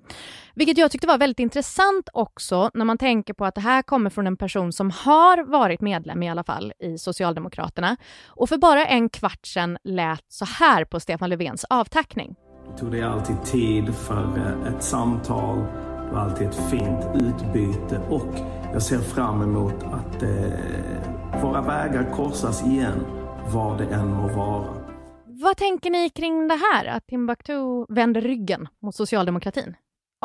Vilket 0.56 0.78
jag 0.78 0.92
tyckte 0.92 1.08
var 1.08 1.18
väldigt 1.18 1.40
intressant 1.40 2.10
också 2.14 2.72
när 2.74 2.86
man 2.86 2.98
tänker 2.98 3.34
på 3.34 3.46
att 3.46 3.56
det 3.56 3.62
här 3.62 3.82
kommer 3.82 4.10
från 4.10 4.28
en 4.28 4.38
person 4.38 4.74
som 4.74 4.92
har 4.92 5.44
varit 5.44 5.82
medlem 5.82 6.24
i 6.24 6.30
alla 6.30 6.44
fall 6.44 6.74
i 6.80 6.98
Socialdemokraterna 6.98 7.98
och 8.28 8.50
för 8.50 8.58
bara 8.58 8.86
en 8.86 9.10
kvart 9.10 9.46
sedan 9.46 9.78
lät 9.84 10.26
så 10.28 10.46
här 10.46 10.86
på 10.86 11.00
Stefan 11.00 11.30
Löfvens 11.30 11.66
avtackning. 11.70 12.36
Det 12.72 12.78
tog 12.78 12.92
dig 12.92 13.04
alltid 13.04 13.44
tid 13.44 13.96
för 13.96 14.38
eh, 14.38 14.74
ett 14.74 14.84
samtal. 14.84 15.85
Alltid 16.16 16.48
ett 16.48 16.70
fint 16.70 17.06
utbyte 17.14 18.02
och 18.10 18.36
jag 18.74 18.82
ser 18.82 19.00
fram 19.00 19.42
emot 19.42 19.84
att 19.84 20.24
eh, 20.24 21.42
våra 21.42 21.62
vägar 21.62 22.12
korsas 22.16 22.64
igen, 22.66 23.06
var 23.54 23.78
det 23.78 23.86
än 23.86 24.08
må 24.14 24.28
vara. 24.28 24.86
Vad 25.26 25.58
tänker 25.58 25.90
ni 25.90 26.10
kring 26.10 26.48
det 26.48 26.60
här, 26.74 26.86
att 26.86 27.08
Timbuktu 27.08 27.86
vänder 27.90 28.22
ryggen 28.22 28.68
mot 28.82 28.96
socialdemokratin? 28.96 29.76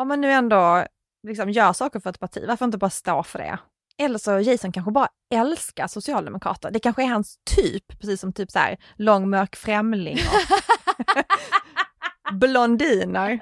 Om 0.01 0.07
man 0.07 0.21
nu 0.21 0.31
ändå 0.31 0.85
liksom 1.27 1.49
gör 1.49 1.73
saker 1.73 1.99
för 1.99 2.09
ett 2.09 2.19
parti, 2.19 2.43
varför 2.47 2.65
inte 2.65 2.77
bara 2.77 2.89
stå 2.89 3.23
för 3.23 3.39
det? 3.39 3.59
Eller 3.97 4.19
så 4.19 4.39
Jason 4.39 4.71
kanske 4.71 4.91
bara 4.91 5.07
älskar 5.33 5.87
socialdemokrater. 5.87 6.71
Det 6.71 6.79
kanske 6.79 7.03
är 7.03 7.07
hans 7.07 7.35
typ, 7.55 7.99
precis 7.99 8.21
som 8.21 8.33
typ 8.33 8.51
så 8.51 8.59
här 8.59 8.77
lång 8.95 9.29
mörk 9.29 9.55
främling 9.55 10.17
och 10.17 10.57
blondiner. 12.33 13.39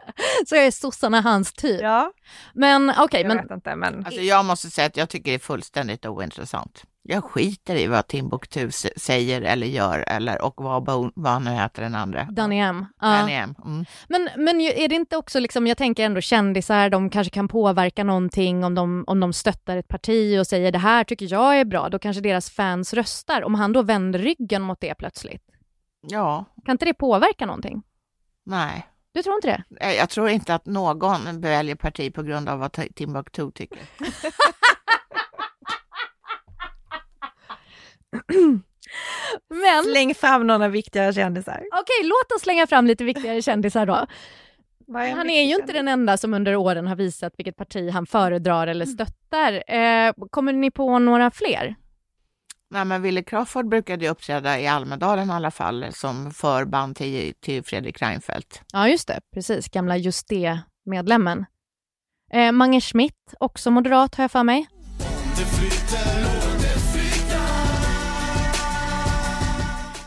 Så 0.48 0.56
är 0.56 0.72
sossarna 0.72 1.22
hans 1.22 1.54
typ. 1.54 1.82
Ja, 1.82 2.12
Men 2.54 2.94
okej, 2.98 3.22
jag 3.22 3.28
men 3.28 3.38
vet 3.38 3.52
inte 3.52 3.76
men 3.76 4.06
Alltså 4.06 4.22
jag 4.22 4.46
måste 4.46 4.70
säga 4.70 4.88
att 4.88 4.98
jag 4.98 5.10
tycker 5.10 5.32
det 5.32 5.36
är 5.36 5.40
fullständigt 5.40 6.06
ointressant. 6.06 6.84
Jag 7.04 7.24
skiter 7.24 7.76
i 7.76 7.88
vad 7.88 8.08
Timbuktu 8.08 8.72
säger 8.98 9.42
eller 9.42 9.68
gör 9.68 10.04
eller 10.08 10.42
och 10.42 10.54
vad, 10.58 10.86
vad 11.16 11.32
han 11.32 11.44
nu 11.44 11.52
heter 11.52 11.82
den 11.82 11.96
andra. 11.96 12.28
Danny 12.32 12.60
M. 12.60 12.86
Danny 13.02 13.34
M. 13.34 13.56
Mm. 13.66 13.86
Men, 14.10 14.30
men 14.38 14.62
är 14.62 14.88
det 14.88 14.96
inte 14.96 15.18
också, 15.18 15.40
liksom, 15.40 15.68
jag 15.68 15.78
tänker 15.78 16.06
ändå 16.06 16.22
kändisar, 16.22 16.90
de 16.90 17.10
kanske 17.10 17.32
kan 17.32 17.48
påverka 17.48 18.04
någonting 18.04 18.64
om 18.64 18.76
de, 18.76 19.04
om 19.08 19.20
de 19.20 19.34
stöttar 19.34 19.78
ett 19.78 19.88
parti 19.88 20.40
och 20.40 20.48
säger 20.48 20.72
det 20.72 20.78
här 20.78 21.04
tycker 21.04 21.32
jag 21.32 21.60
är 21.60 21.66
bra, 21.66 21.90
då 21.90 22.00
kanske 22.00 22.22
deras 22.22 22.50
fans 22.50 22.94
röstar. 22.94 23.44
Om 23.44 23.56
han 23.56 23.74
då 23.74 23.82
vänder 23.82 24.20
ryggen 24.20 24.62
mot 24.62 24.82
det 24.82 24.96
plötsligt, 24.96 25.44
Ja, 26.02 26.46
kan 26.66 26.72
inte 26.74 26.86
det 26.86 26.94
påverka 26.94 27.46
någonting? 27.46 27.84
Nej. 28.50 28.86
Du 29.14 29.22
tror 29.24 29.36
inte 29.36 29.48
det? 29.80 29.94
Jag 29.96 30.10
tror 30.10 30.30
inte 30.30 30.56
att 30.56 30.66
någon 30.66 31.42
väljer 31.42 31.76
parti 31.76 32.14
på 32.14 32.24
grund 32.24 32.50
av 32.50 32.60
vad 32.60 32.72
Ti- 32.72 32.94
Timbuktu 32.94 33.52
tycker. 33.52 33.80
Men 39.50 39.84
släng 39.84 40.16
fram 40.16 40.48
några 40.48 40.68
viktigare 40.68 41.14
kändisar. 41.14 41.64
okej, 41.72 42.04
låt 42.10 42.36
oss 42.36 42.42
slänga 42.42 42.68
fram 42.68 42.88
lite 42.88 43.04
viktigare 43.04 43.42
kändisar 43.42 43.86
då. 43.86 44.06
En 45.00 45.18
Han 45.18 45.30
är 45.30 45.44
ju 45.44 45.56
inte 45.56 45.74
den 45.74 45.88
enda 45.88 46.18
som 46.18 46.34
under 46.34 46.56
åren 46.56 46.88
har 46.88 46.96
visat 46.96 47.34
vilket 47.38 47.56
parti 47.56 47.90
han 47.92 48.06
föredrar 48.06 48.68
eller 48.68 48.86
stöttar. 48.86 49.72
Eh, 49.74 50.14
kommer 50.30 50.54
ni 50.54 50.72
på 50.72 51.00
några 51.00 51.32
fler? 51.32 51.76
Nej, 52.72 52.86
men 52.86 53.02
Wille 53.02 53.24
Crawford 53.24 53.70
brukade 53.70 54.06
ju 54.06 54.12
uppträda 54.12 54.60
i 54.60 54.68
Almedalen 54.68 55.30
i 55.30 55.34
alla 55.34 55.52
fall 55.52 55.86
som 55.92 56.32
förband 56.32 56.96
till, 56.96 57.34
till 57.40 57.64
Fredrik 57.64 58.02
Reinfeldt. 58.02 58.62
Ja, 58.74 58.88
just 58.88 59.08
det. 59.08 59.20
Precis. 59.34 59.70
Gamla 59.70 59.98
Just 59.98 60.28
det-medlemmen. 60.28 61.46
Eh, 62.34 62.52
Mange 62.52 62.82
Schmidt, 62.82 63.34
också 63.40 63.72
moderat 63.72 64.16
har 64.16 64.24
jag 64.24 64.32
för 64.32 64.44
mig. 64.44 64.68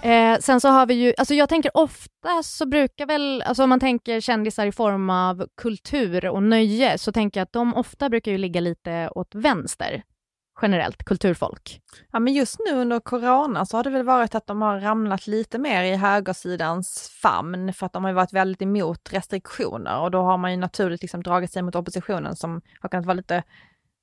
Eh, 0.02 0.38
sen 0.40 0.60
så 0.60 0.68
har 0.68 0.86
vi 0.86 0.94
ju, 0.94 1.14
alltså 1.18 1.34
jag 1.34 1.48
tänker 1.48 1.76
ofta 1.76 2.42
så 2.42 2.66
brukar 2.66 3.06
väl, 3.06 3.42
alltså 3.42 3.62
om 3.62 3.68
man 3.68 3.80
tänker 3.80 4.20
kändisar 4.20 4.66
i 4.66 4.72
form 4.72 5.10
av 5.10 5.46
kultur 5.62 6.26
och 6.26 6.42
nöje, 6.42 6.98
så 6.98 7.12
tänker 7.12 7.40
jag 7.40 7.44
att 7.44 7.52
de 7.52 7.74
ofta 7.74 8.08
brukar 8.08 8.32
ju 8.32 8.38
ligga 8.38 8.60
lite 8.60 9.10
åt 9.14 9.34
vänster, 9.34 10.02
generellt, 10.62 11.04
kulturfolk. 11.04 11.80
Ja 12.12 12.18
men 12.18 12.32
just 12.34 12.58
nu 12.66 12.76
under 12.80 13.00
corona 13.00 13.66
så 13.66 13.76
har 13.76 13.84
det 13.84 13.90
väl 13.90 14.04
varit 14.04 14.34
att 14.34 14.46
de 14.46 14.62
har 14.62 14.80
ramlat 14.80 15.26
lite 15.26 15.58
mer 15.58 15.84
i 15.84 15.96
högersidans 15.96 17.10
famn 17.22 17.72
för 17.72 17.86
att 17.86 17.92
de 17.92 18.04
har 18.04 18.12
varit 18.12 18.32
väldigt 18.32 18.62
emot 18.62 19.12
restriktioner 19.12 20.00
och 20.00 20.10
då 20.10 20.22
har 20.22 20.38
man 20.38 20.50
ju 20.50 20.56
naturligt 20.56 21.02
liksom 21.02 21.22
dragit 21.22 21.52
sig 21.52 21.62
mot 21.62 21.74
oppositionen 21.74 22.36
som 22.36 22.60
har 22.80 22.88
kunnat 22.88 23.06
vara 23.06 23.14
lite 23.14 23.42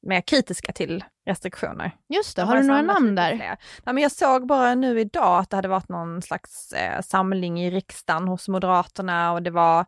mer 0.01 0.21
kritiska 0.21 0.71
till 0.71 1.03
restriktioner. 1.25 1.91
Just 2.09 2.35
det, 2.35 2.41
De 2.41 2.47
har 2.47 2.55
du 2.57 2.63
några 2.63 2.81
namn 2.81 3.15
där? 3.15 3.35
fler. 3.35 3.57
Nej, 3.85 3.93
men 3.93 3.97
jag 3.97 4.11
såg 4.11 4.47
bara 4.47 4.75
nu 4.75 4.99
idag 4.99 5.39
att 5.39 5.49
det 5.49 5.55
hade 5.55 5.67
varit 5.67 5.89
någon 5.89 6.21
slags 6.21 6.71
eh, 6.71 7.01
samling 7.01 7.61
i 7.61 7.71
riksdagen 7.71 8.27
hos 8.27 8.47
Moderaterna 8.47 9.31
och 9.31 9.43
det 9.43 9.51
var 9.51 9.85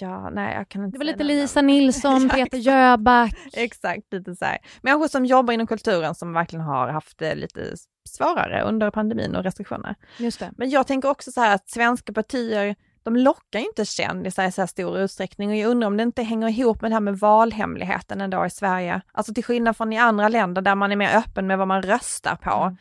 Ja, 0.00 0.30
nej 0.30 0.54
jag 0.54 0.68
kan 0.68 0.84
inte 0.84 0.94
Det 0.94 0.98
var 0.98 1.04
lite. 1.04 1.24
Lisa 1.24 1.60
Nilsson, 1.60 2.16
Exakt. 2.24 2.34
Peter 2.34 2.58
Jöback. 2.58 3.34
Exakt, 3.52 4.12
lite 4.12 4.34
så 4.34 4.44
här. 4.44 4.58
Människor 4.82 5.08
som 5.08 5.26
jobbar 5.26 5.54
inom 5.54 5.66
kulturen 5.66 6.14
som 6.14 6.32
verkligen 6.32 6.64
har 6.64 6.88
haft 6.88 7.18
det 7.18 7.34
lite 7.34 7.74
svårare 8.08 8.62
under 8.62 8.90
pandemin 8.90 9.36
och 9.36 9.42
restriktioner. 9.42 9.94
Just 10.18 10.38
det. 10.38 10.52
Men 10.56 10.70
jag 10.70 10.86
tänker 10.86 11.08
också 11.10 11.32
så 11.32 11.40
här 11.40 11.54
att 11.54 11.70
svenska 11.70 12.12
partier, 12.12 12.76
de 13.02 13.16
lockar 13.16 13.58
ju 13.58 13.66
inte 13.66 13.84
kändisar 13.84 14.44
i 14.46 14.52
så 14.52 14.62
här 14.62 14.66
stor 14.66 14.98
utsträckning 14.98 15.50
och 15.50 15.56
jag 15.56 15.70
undrar 15.70 15.86
om 15.86 15.96
det 15.96 16.02
inte 16.02 16.22
hänger 16.22 16.48
ihop 16.48 16.82
med 16.82 16.90
det 16.90 16.94
här 16.94 17.00
med 17.00 17.18
valhemligheten 17.18 18.20
ändå 18.20 18.46
i 18.46 18.50
Sverige. 18.50 19.00
Alltså 19.12 19.34
till 19.34 19.44
skillnad 19.44 19.76
från 19.76 19.92
i 19.92 19.98
andra 19.98 20.28
länder 20.28 20.62
där 20.62 20.74
man 20.74 20.92
är 20.92 20.96
mer 20.96 21.16
öppen 21.16 21.46
med 21.46 21.58
vad 21.58 21.68
man 21.68 21.82
röstar 21.82 22.36
på. 22.36 22.50
Mm. 22.50 22.76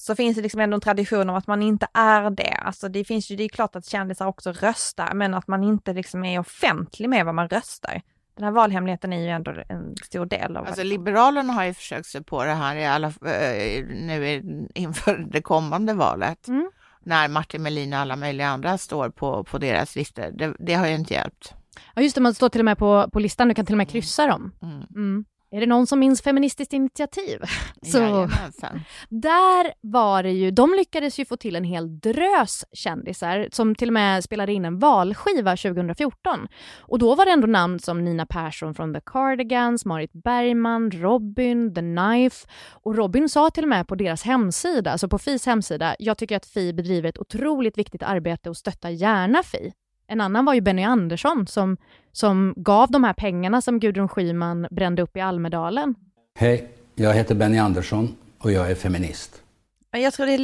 Så 0.00 0.14
finns 0.14 0.36
det 0.36 0.42
liksom 0.42 0.60
ändå 0.60 0.74
en 0.74 0.80
tradition 0.80 1.30
om 1.30 1.36
att 1.36 1.46
man 1.46 1.62
inte 1.62 1.86
är 1.94 2.30
det. 2.30 2.54
Alltså 2.54 2.88
det 2.88 3.04
finns 3.04 3.30
ju, 3.30 3.36
det 3.36 3.44
är 3.44 3.48
klart 3.48 3.76
att 3.76 3.86
kändisar 3.86 4.26
också 4.26 4.52
röstar, 4.52 5.14
men 5.14 5.34
att 5.34 5.48
man 5.48 5.64
inte 5.64 5.92
liksom 5.92 6.24
är 6.24 6.38
offentlig 6.38 7.08
med 7.08 7.24
vad 7.24 7.34
man 7.34 7.48
röstar. 7.48 8.02
Den 8.36 8.44
här 8.44 8.52
valhemligheten 8.52 9.12
är 9.12 9.20
ju 9.20 9.28
ändå 9.28 9.54
en 9.68 9.96
stor 9.96 10.26
del 10.26 10.56
av 10.56 10.66
Alltså 10.66 10.82
det. 10.82 10.88
Liberalerna 10.88 11.52
har 11.52 11.64
ju 11.64 11.74
försökt 11.74 12.06
sig 12.06 12.24
på 12.24 12.44
det 12.44 12.52
här 12.52 12.76
i 12.76 12.86
alla, 12.86 13.06
eh, 13.06 13.84
nu 13.84 14.42
inför 14.74 15.16
det 15.32 15.42
kommande 15.42 15.94
valet. 15.94 16.48
Mm. 16.48 16.70
När 17.02 17.28
Martin 17.28 17.62
Melin 17.62 17.92
och 17.92 17.98
alla 17.98 18.16
möjliga 18.16 18.48
andra 18.48 18.78
står 18.78 19.10
på, 19.10 19.44
på 19.44 19.58
deras 19.58 19.96
listor. 19.96 20.30
Det, 20.32 20.54
det 20.58 20.74
har 20.74 20.86
ju 20.86 20.94
inte 20.94 21.14
hjälpt. 21.14 21.54
Ja 21.94 22.02
just 22.02 22.14
det, 22.14 22.20
man 22.20 22.34
står 22.34 22.48
till 22.48 22.60
och 22.60 22.64
med 22.64 22.78
på, 22.78 23.10
på 23.12 23.18
listan, 23.18 23.48
du 23.48 23.54
kan 23.54 23.66
till 23.66 23.74
och 23.74 23.78
med 23.78 23.90
kryssa 23.90 24.26
dem. 24.26 24.52
Mm. 24.62 24.82
Mm. 24.94 25.24
Är 25.50 25.60
det 25.60 25.66
någon 25.66 25.86
som 25.86 25.98
minns 25.98 26.22
Feministiskt 26.22 26.72
initiativ? 26.72 27.40
Så 27.82 27.98
Jajamensan. 27.98 28.80
där 29.08 29.72
var 29.80 30.22
det 30.22 30.30
ju, 30.30 30.50
de 30.50 30.74
lyckades 30.74 31.18
ju 31.18 31.24
få 31.24 31.36
till 31.36 31.56
en 31.56 31.64
hel 31.64 32.00
drös 32.00 32.64
kändisar 32.72 33.48
som 33.52 33.74
till 33.74 33.88
och 33.88 33.92
med 33.92 34.24
spelade 34.24 34.52
in 34.52 34.64
en 34.64 34.78
valskiva 34.78 35.56
2014. 35.56 36.48
Och 36.78 36.98
då 36.98 37.14
var 37.14 37.24
det 37.24 37.30
ändå 37.30 37.46
namn 37.46 37.78
som 37.78 38.04
Nina 38.04 38.26
Persson 38.26 38.74
från 38.74 38.94
The 38.94 39.00
Cardigans, 39.06 39.84
Marit 39.84 40.12
Bergman, 40.12 40.90
Robin, 40.90 41.74
The 41.74 41.80
Knife. 41.80 42.48
Och 42.70 42.96
Robin 42.96 43.28
sa 43.28 43.50
till 43.50 43.64
och 43.64 43.68
med 43.68 43.88
på 43.88 43.94
deras 43.94 44.22
hemsida, 44.22 44.90
alltså 44.90 45.08
på 45.08 45.18
Fis 45.18 45.46
hemsida, 45.46 45.96
jag 45.98 46.18
tycker 46.18 46.36
att 46.36 46.46
Fi 46.46 46.72
bedriver 46.72 47.08
ett 47.08 47.18
otroligt 47.18 47.78
viktigt 47.78 48.02
arbete 48.02 48.50
och 48.50 48.56
stöttar 48.56 48.90
gärna 48.90 49.42
Fi. 49.42 49.72
En 50.10 50.20
annan 50.20 50.44
var 50.44 50.54
ju 50.54 50.60
Benny 50.60 50.82
Andersson 50.82 51.46
som, 51.46 51.76
som 52.12 52.54
gav 52.56 52.90
de 52.90 53.04
här 53.04 53.12
pengarna 53.12 53.60
som 53.60 53.80
Gudrun 53.80 54.08
Schyman 54.08 54.66
brände 54.70 55.02
upp 55.02 55.16
i 55.16 55.20
Almedalen. 55.20 55.94
Hej, 56.38 56.68
jag 56.94 57.14
heter 57.14 57.34
Benny 57.34 57.58
Andersson 57.58 58.16
och 58.38 58.52
jag 58.52 58.70
är 58.70 58.74
feminist. 58.74 59.42
Jag 59.90 60.12
tror 60.12 60.26
det 60.26 60.34
är 60.34 60.38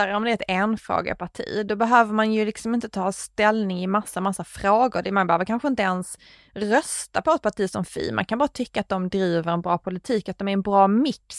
lättare 0.00 0.16
om 0.16 0.24
det 0.24 0.30
är 0.30 0.34
ett 0.34 0.42
enfrågeparti. 0.48 1.66
Då 1.66 1.76
behöver 1.76 2.12
man 2.12 2.32
ju 2.32 2.44
liksom 2.44 2.74
inte 2.74 2.88
ta 2.88 3.12
ställning 3.12 3.82
i 3.82 3.86
massa, 3.86 4.20
massa 4.20 4.44
frågor. 4.44 5.10
Man 5.10 5.26
behöver 5.26 5.44
kanske 5.44 5.68
inte 5.68 5.82
ens 5.82 6.18
rösta 6.54 7.22
på 7.22 7.30
ett 7.30 7.42
parti 7.42 7.70
som 7.70 7.84
Fi. 7.84 8.12
Man 8.12 8.24
kan 8.24 8.38
bara 8.38 8.48
tycka 8.48 8.80
att 8.80 8.88
de 8.88 9.08
driver 9.08 9.52
en 9.52 9.60
bra 9.60 9.78
politik, 9.78 10.28
att 10.28 10.38
de 10.38 10.48
är 10.48 10.52
en 10.52 10.62
bra 10.62 10.88
mix. 10.88 11.36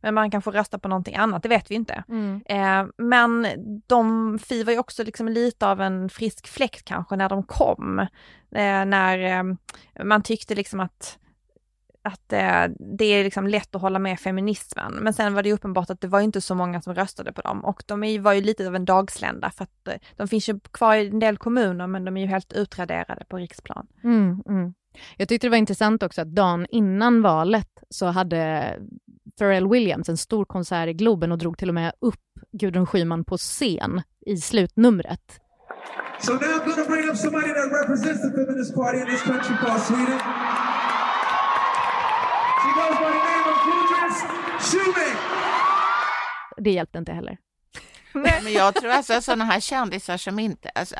Men 0.00 0.14
man 0.14 0.30
kan 0.30 0.42
få 0.42 0.50
rösta 0.50 0.78
på 0.78 0.88
någonting 0.88 1.16
annat, 1.16 1.42
det 1.42 1.48
vet 1.48 1.70
vi 1.70 1.74
inte. 1.74 2.04
Eh, 2.46 2.86
men 2.98 3.46
de, 3.86 4.38
Fi 4.38 4.62
var 4.62 4.72
ju 4.72 4.78
också 4.78 5.04
liksom 5.04 5.28
lite 5.28 5.66
av 5.66 5.80
en 5.80 6.08
frisk 6.08 6.48
fläkt 6.48 6.84
kanske 6.84 7.16
när 7.16 7.28
de 7.28 7.42
kom. 7.42 7.98
Eh, 8.54 8.84
när 8.84 9.18
eh, 9.18 10.04
man 10.04 10.22
tyckte 10.22 10.54
liksom 10.54 10.80
att 10.80 11.18
att 12.04 12.32
eh, 12.32 12.64
det 12.98 13.04
är 13.04 13.24
liksom 13.24 13.46
lätt 13.46 13.74
att 13.74 13.82
hålla 13.82 13.98
med 13.98 14.20
feminismen. 14.20 14.92
Men 14.94 15.12
sen 15.12 15.34
var 15.34 15.42
det 15.42 15.48
ju 15.48 15.54
uppenbart 15.54 15.90
att 15.90 16.00
det 16.00 16.08
var 16.08 16.20
inte 16.20 16.40
så 16.40 16.54
många 16.54 16.82
som 16.82 16.94
röstade 16.94 17.32
på 17.32 17.40
dem 17.40 17.64
och 17.64 17.82
de 17.86 18.22
var 18.22 18.32
ju 18.32 18.40
lite 18.40 18.68
av 18.68 18.76
en 18.76 18.84
dagslända 18.84 19.50
för 19.50 19.64
att 19.64 19.88
eh, 19.88 19.94
de 20.16 20.28
finns 20.28 20.48
ju 20.48 20.60
kvar 20.60 20.96
i 20.96 21.08
en 21.08 21.18
del 21.18 21.36
kommuner 21.36 21.86
men 21.86 22.04
de 22.04 22.16
är 22.16 22.20
ju 22.20 22.26
helt 22.26 22.52
utraderade 22.52 23.24
på 23.28 23.36
riksplan. 23.36 23.86
Mm, 24.04 24.42
mm. 24.48 24.74
Jag 25.16 25.28
tyckte 25.28 25.46
det 25.46 25.50
var 25.50 25.56
intressant 25.56 26.02
också 26.02 26.22
att 26.22 26.34
dagen 26.34 26.66
innan 26.70 27.22
valet 27.22 27.82
så 27.90 28.06
hade 28.06 28.74
Pharrell 29.38 29.68
Williams 29.68 30.08
en 30.08 30.16
stor 30.16 30.44
konsert 30.44 30.88
i 30.88 30.92
Globen 30.92 31.32
och 31.32 31.38
drog 31.38 31.58
till 31.58 31.68
och 31.68 31.74
med 31.74 31.92
upp 32.00 32.20
Gudrun 32.52 32.86
Schyman 32.86 33.24
på 33.24 33.36
scen 33.36 34.02
i 34.26 34.36
slutnumret. 34.36 35.40
So 36.20 36.32
now 36.32 36.38
I'm 36.38 36.64
going 36.64 36.76
to 36.76 36.84
bring 36.84 37.10
up 37.10 37.16
somebody 37.16 37.48
that 37.48 37.72
represents 37.72 38.22
the 38.22 38.30
feminist 38.30 38.74
party 38.74 38.98
in 39.00 39.06
this 39.06 39.22
country 39.22 39.56
called 39.56 39.82
Sweden. 39.82 40.20
Det 46.56 46.70
hjälpte 46.70 46.98
inte 46.98 47.12
heller. 47.12 47.38
Men 48.14 48.52
jag 48.52 48.74
tror 48.74 48.90
alltså 48.90 49.20
sådana 49.20 49.44
här 49.44 49.60
kändisar 49.60 50.16
som 50.16 50.38
inte, 50.38 50.68
alltså, 50.68 50.94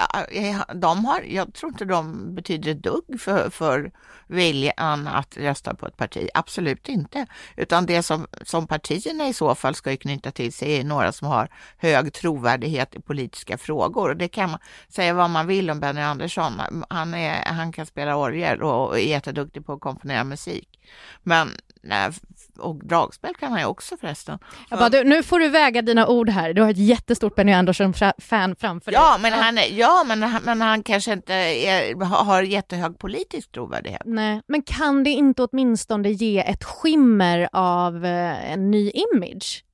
de 0.75 1.05
har, 1.05 1.21
jag 1.21 1.55
tror 1.55 1.73
inte 1.73 1.85
de 1.85 2.35
betyder 2.35 2.71
ett 2.71 2.83
dugg 2.83 3.21
för, 3.21 3.51
för 3.51 3.93
viljan 4.27 5.09
att 5.09 5.37
rösta 5.37 5.75
på 5.75 5.87
ett 5.87 5.97
parti. 5.97 6.29
Absolut 6.35 6.89
inte. 6.89 7.27
Utan 7.57 7.87
det 7.87 8.03
som, 8.03 8.27
som 8.43 8.67
partierna 8.67 9.29
i 9.29 9.33
så 9.33 9.55
fall 9.55 9.75
ska 9.75 9.91
ju 9.91 9.97
knyta 9.97 10.31
till 10.31 10.53
sig 10.53 10.81
är 10.81 10.85
några 10.85 11.13
som 11.13 11.29
har 11.29 11.49
hög 11.79 12.13
trovärdighet 12.13 12.95
i 12.95 13.01
politiska 13.01 13.59
frågor. 13.59 14.11
Och 14.11 14.17
det 14.17 14.29
kan 14.29 14.51
man 14.51 14.61
säga 14.89 15.15
vad 15.15 15.31
man 15.31 15.47
vill 15.47 15.71
om 15.71 15.81
Benny 15.81 16.01
Andersson. 16.01 16.53
Han, 16.91 17.15
är, 17.15 17.45
han 17.47 17.73
kan 17.73 17.87
spela 17.87 18.17
orgel 18.17 18.63
och 18.63 18.99
är 18.99 19.03
jätteduktig 19.03 19.67
på 19.67 19.73
att 19.73 19.81
komponera 19.81 20.25
musik. 20.25 20.74
Men, 21.23 21.49
nej, 21.83 22.11
och 22.59 22.77
dragspel 22.85 23.35
kan 23.35 23.51
han 23.53 23.61
ju 23.61 23.66
också 23.66 23.97
förresten. 23.97 24.38
Jag 24.70 24.79
bara, 24.79 24.88
du, 24.88 25.05
nu 25.05 25.23
får 25.23 25.38
du 25.40 25.49
väga 25.49 25.83
dina 25.83 26.07
ord 26.09 26.29
här. 26.29 26.53
Du 26.55 26.62
har 26.62 26.70
ett 26.70 26.77
jättestort 26.79 27.35
Benny 27.35 27.53
Andersson-fan 27.53 28.57
framför 28.57 28.90
dig. 28.90 29.01
Ja, 29.01 29.18
men 29.20 29.33
han, 29.33 29.59
är, 29.59 29.79
ja 29.79 30.05
men, 30.07 30.23
han- 30.23 30.42
men 30.44 30.61
han 30.61 30.83
kanske 30.83 31.12
inte 31.12 31.35
är, 31.35 32.05
har 32.05 32.25
har 32.25 32.42
jättehög 32.42 32.99
politisk 32.99 33.53
trovärdighet. 33.53 34.03
Nej, 34.05 34.40
men 34.47 34.62
kan 34.62 35.05
det 35.05 35.11
inte 35.11 35.42
åtminstone 35.42 36.11
ge 36.11 36.38
ett 36.38 36.64
skimmer 36.64 37.49
av 37.53 38.05
eh, 38.05 38.53
en 38.53 38.70
ny 38.70 38.90
image? 38.90 39.64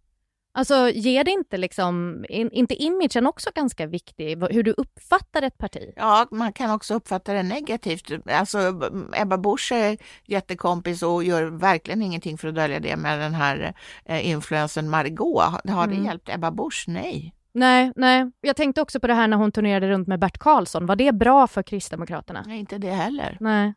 Alltså 0.60 0.90
ger 0.90 1.24
det 1.24 1.30
inte 1.30 1.56
liksom, 1.56 2.24
in, 2.28 2.50
inte 2.52 2.82
imagen 2.82 3.26
också 3.26 3.50
ganska 3.54 3.86
viktig, 3.86 4.42
hur 4.50 4.62
du 4.62 4.70
uppfattar 4.76 5.42
ett 5.42 5.58
parti? 5.58 5.92
Ja, 5.96 6.26
man 6.30 6.52
kan 6.52 6.70
också 6.70 6.94
uppfatta 6.94 7.32
det 7.32 7.42
negativt. 7.42 8.10
Alltså, 8.30 8.58
Ebba 9.16 9.38
Busch 9.38 9.72
är 9.72 9.96
jättekompis 10.24 11.02
och 11.02 11.24
gör 11.24 11.42
verkligen 11.44 12.02
ingenting 12.02 12.38
för 12.38 12.48
att 12.48 12.54
dölja 12.54 12.80
det 12.80 12.96
med 12.96 13.18
den 13.20 13.34
här 13.34 13.74
eh, 14.04 14.28
influensen 14.28 14.90
Margot. 14.90 15.42
Har 15.68 15.86
det 15.86 15.94
Mm. 15.94 16.04
hjälpt 16.04 16.28
Ebba 16.28 16.50
Busch? 16.50 16.84
Nej. 16.88 17.34
Nej, 17.52 17.92
nej. 17.96 18.30
Jag 18.40 18.56
tänkte 18.56 18.82
också 18.82 19.00
på 19.00 19.06
det 19.06 19.14
här 19.14 19.28
när 19.28 19.36
hon 19.36 19.52
turnerade 19.52 19.88
runt 19.88 20.08
med 20.08 20.18
Bert 20.20 20.38
Karlsson. 20.38 20.86
Var 20.86 20.96
det 20.96 21.12
bra 21.12 21.46
för 21.46 21.62
Kristdemokraterna? 21.62 22.44
Nej, 22.46 22.58
inte 22.60 22.78
det 22.78 22.90
heller. 22.90 23.36
Nej. 23.40 23.74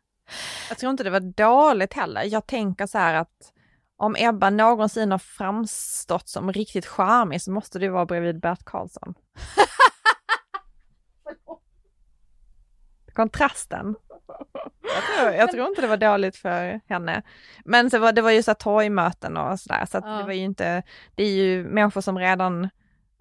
Jag 0.68 0.78
tror 0.78 0.90
inte 0.90 1.04
det 1.04 1.10
var 1.10 1.20
dåligt 1.20 1.92
heller. 1.94 2.22
Jag 2.24 2.46
tänker 2.46 2.86
så 2.86 2.98
här 2.98 3.14
att 3.14 3.52
om 4.04 4.16
Ebba 4.18 4.50
någonsin 4.50 5.10
har 5.10 5.18
framstått 5.18 6.28
som 6.28 6.52
riktigt 6.52 6.86
charmig 6.86 7.42
så 7.42 7.50
måste 7.50 7.78
det 7.78 7.88
vara 7.88 8.06
bredvid 8.06 8.40
Bert 8.40 8.64
Karlsson. 8.64 9.14
Kontrasten. 13.14 13.94
Jag 14.82 15.02
tror, 15.18 15.30
jag 15.34 15.50
tror 15.50 15.68
inte 15.68 15.80
det 15.80 15.86
var 15.86 15.96
dåligt 15.96 16.36
för 16.36 16.80
henne. 16.88 17.22
Men 17.64 17.90
så 17.90 17.98
var, 17.98 18.12
det 18.12 18.22
var 18.22 18.30
ju 18.30 18.42
så 18.42 18.54
torgmöten 18.54 19.36
och 19.36 19.60
sådär, 19.60 19.86
så 19.90 19.98
att 19.98 20.04
Ja. 20.06 20.10
det 20.10 20.24
var 20.24 20.32
ju 20.32 20.42
inte, 20.44 20.82
det 21.14 21.22
är 21.24 21.30
ju 21.30 21.64
människor 21.64 22.00
som 22.00 22.18
redan 22.18 22.68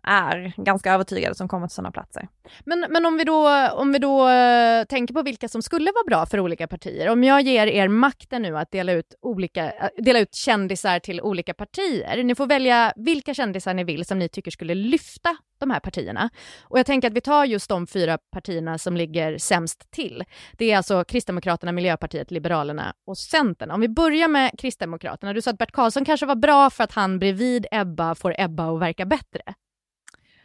är 0.04 0.54
ganska 0.58 0.94
övertygade 0.94 1.36
som 1.36 1.48
kommer 1.48 1.68
till 1.68 1.76
sådana 1.76 1.92
platser. 1.92 2.28
Men, 2.66 2.86
men 2.89 3.06
om 3.06 3.18
vi 3.18 3.24
då, 3.24 3.70
om 3.70 3.92
vi 3.92 4.00
då 4.00 4.30
eh, 4.30 4.84
tänker 4.84 5.13
på 5.13 5.22
vilka 5.22 5.48
som 5.48 5.62
skulle 5.62 5.92
vara 5.92 6.04
bra 6.08 6.26
för 6.26 6.39
olika 6.39 6.68
partier. 6.68 7.10
Om 7.10 7.24
jag 7.24 7.42
ger 7.42 7.68
er 7.68 7.88
makten 7.88 8.42
nu 8.42 8.58
att 8.58 8.72
dela 8.72 8.92
ut, 8.92 9.16
olika, 9.22 9.72
eh, 9.72 9.89
dela 9.98 10.20
ut 10.20 10.36
kändisar 10.36 11.00
till 11.00 11.22
olika 11.22 11.54
partier. 11.54 12.24
Ni 12.24 12.36
får 12.36 12.48
välja 12.48 12.94
vilka 12.96 13.34
kändisar 13.34 13.74
ni 13.74 13.84
vill 13.84 14.06
som 14.06 14.20
ni 14.20 14.30
tycker 14.30 14.52
skulle 14.52 14.76
lyfta 14.76 15.38
de 15.60 15.72
här 15.72 15.80
partierna. 15.80 16.30
Och 16.62 16.80
jag 16.80 16.86
tänker 16.86 17.08
att 17.08 17.13
vi 17.13 17.22
tar 17.22 17.46
just 17.46 17.70
de 17.70 17.88
fyra 17.88 18.18
partierna 18.32 18.78
som 18.78 18.98
ligger 18.98 19.38
sämst 19.38 19.92
till. 19.92 20.24
Det 20.58 20.72
är 20.72 20.78
alltså 20.78 21.04
Kristdemokraterna, 21.04 21.72
Miljöpartiet, 21.72 22.32
Liberalerna 22.32 22.94
och 23.08 23.18
Centern. 23.18 23.72
Om 23.72 23.82
vi 23.82 23.89
börjar 23.89 24.28
med 24.28 24.52
Kristdemokraterna. 24.58 25.34
Du 25.34 25.42
sa 25.42 25.52
att 25.52 25.58
Bert 25.58 25.72
Karlsson 25.72 26.06
kanske 26.06 26.26
var 26.26 26.36
bra 26.36 26.70
för 26.70 26.84
att 26.84 26.92
han 26.92 27.20
bredvid 27.20 27.66
Ebba 27.72 28.16
får 28.16 28.36
Ebba 28.38 28.76
att 28.76 28.82
verka 28.82 29.06
bättre. 29.06 29.42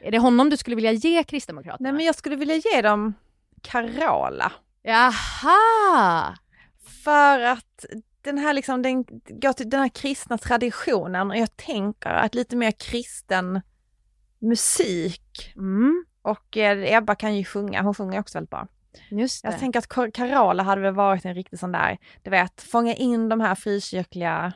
Är 0.01 0.11
det 0.11 0.19
honom 0.19 0.51
du 0.51 0.57
skulle 0.57 0.77
vilja 0.77 0.93
ge 0.93 1.25
Kristdemokraterna? 1.25 1.77
Nej 1.81 1.93
men 1.93 2.07
jag 2.07 2.15
skulle 2.15 2.37
vilja 2.37 2.55
ge 2.57 2.83
dem 2.83 3.15
Carola. 3.63 4.53
Jaha! 4.83 6.37
För 7.05 7.41
att 7.41 7.85
den 8.23 8.39
här, 8.39 8.53
liksom, 8.53 8.83
den, 8.83 9.05
går 9.29 9.53
till 9.53 9.71
den 9.71 9.81
här 9.81 9.89
kristna 9.89 10.39
traditionen 10.39 11.31
och 11.31 11.37
jag 11.37 11.57
tänker 11.57 12.11
att 12.11 12.35
lite 12.35 12.57
mer 12.57 12.71
kristen 12.71 13.61
musik 14.39 15.53
Mm, 15.57 16.05
och 16.23 16.57
eh, 16.57 16.97
Ebba 16.97 17.15
kan 17.15 17.37
ju 17.37 17.45
sjunga, 17.45 17.83
hon 17.83 17.95
sjunger 17.95 18.21
också 18.21 18.39
väldigt 18.39 18.51
bra. 18.51 18.67
just 19.11 19.43
det. 19.43 19.51
Jag 19.51 19.59
tänker 19.59 19.79
att 19.79 20.13
Carola 20.15 20.63
hade 20.63 20.81
väl 20.81 20.95
varit 20.95 21.25
en 21.25 21.35
riktig 21.35 21.59
sån 21.59 21.73
där, 21.73 21.99
du 22.23 22.31
vet, 22.31 22.63
fånga 22.63 22.95
in 22.95 23.29
de 23.29 23.41
här 23.41 23.55
frikyrkliga 23.55 24.53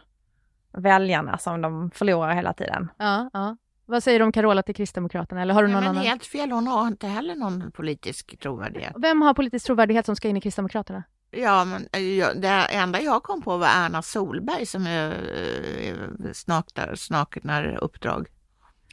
väljarna 0.72 1.38
som 1.38 1.62
de 1.62 1.90
förlorar 1.90 2.35
hela 2.35 2.52
tiden. 2.52 2.90
ja, 2.98 3.31
ja. 3.33 3.57
Vad 3.92 4.02
säger 4.02 4.18
du 4.18 4.24
om 4.24 4.33
Carola 4.33 4.62
till 4.62 4.74
Kristdemokraterna? 4.74 5.42
Eller 5.42 5.55
har 5.55 5.62
du 5.62 5.68
Nej, 5.68 5.74
någon 5.74 5.85
men 5.85 5.90
annan? 5.90 6.02
helt 6.05 6.24
fel, 6.26 6.50
hon 6.52 6.66
har 6.66 6.87
inte 6.87 7.07
heller 7.07 7.35
någon 7.35 7.72
politisk 7.72 8.38
trovärdighet. 8.38 8.92
Vem 8.96 9.22
har 9.22 9.35
politisk 9.35 9.66
trovärdighet 9.66 10.07
som 10.07 10.16
ska 10.16 10.28
in 10.28 10.37
i 10.37 10.40
Kristdemokraterna? 10.40 11.02
Ja, 11.31 11.64
men 11.64 11.83
eh, 11.83 12.28
det 12.37 12.48
enda 12.70 13.00
jag 13.00 13.22
kom 13.22 13.42
på 13.42 13.57
var 13.57 13.66
Erna 13.66 14.02
Solberg 14.02 14.66
som 14.66 14.87
är 14.87 15.11
eh, 15.11 16.33
snaknar, 16.33 16.94
snaknar 16.94 17.78
uppdrag. 17.83 18.28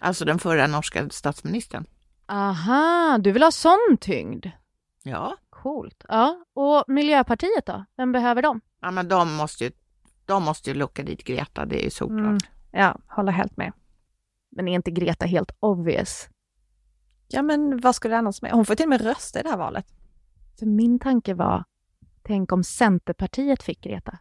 Alltså 0.01 0.25
den 0.25 0.39
förra 0.39 0.67
norska 0.67 1.09
statsministern. 1.09 1.85
Aha, 2.25 3.17
du 3.21 3.31
vill 3.31 3.43
ha 3.43 3.51
sån 3.51 3.97
tyngd? 4.01 4.45
Ja, 5.03 5.35
Coolt. 5.49 6.05
Ja, 6.07 6.43
och 6.53 6.83
Miljöpartiet 6.87 7.65
då? 7.65 7.85
Vem 7.97 8.11
behöver 8.11 8.41
dem? 8.41 8.61
ja 8.81 8.91
men 8.91 9.07
de 9.07 9.35
måste 9.35 9.63
ju, 9.63 9.71
de 10.25 10.43
måste 10.43 10.69
ju 10.69 10.75
locka 10.75 11.03
dit 11.03 11.23
Greta, 11.23 11.65
det 11.65 11.81
är 11.81 11.83
ju 11.83 11.89
såklart. 11.89 12.19
Mm. 12.19 12.37
Ja, 12.71 12.97
håller 13.07 13.31
helt 13.31 13.57
med. 13.57 13.73
Men 14.59 14.67
är 14.67 14.75
inte 14.75 14.91
Greta 14.91 15.25
helt 15.25 15.51
obvious? 15.59 16.29
Ja, 17.27 17.41
men 17.41 17.79
vad 17.79 17.95
skulle 17.95 18.13
det 18.13 18.19
annars 18.19 18.41
med? 18.41 18.51
Hon 18.51 18.65
får 18.65 18.75
till 18.75 18.85
och 18.85 18.89
med 18.89 19.01
rösta 19.01 19.39
i 19.39 19.43
det 19.43 19.49
här 19.49 19.57
valet. 19.57 19.85
För 20.59 20.65
min 20.65 20.99
tanke 20.99 21.33
var, 21.33 21.63
tänk 22.23 22.51
om 22.51 22.63
Centerpartiet 22.63 23.63
fick 23.63 23.81
Greta? 23.81 24.17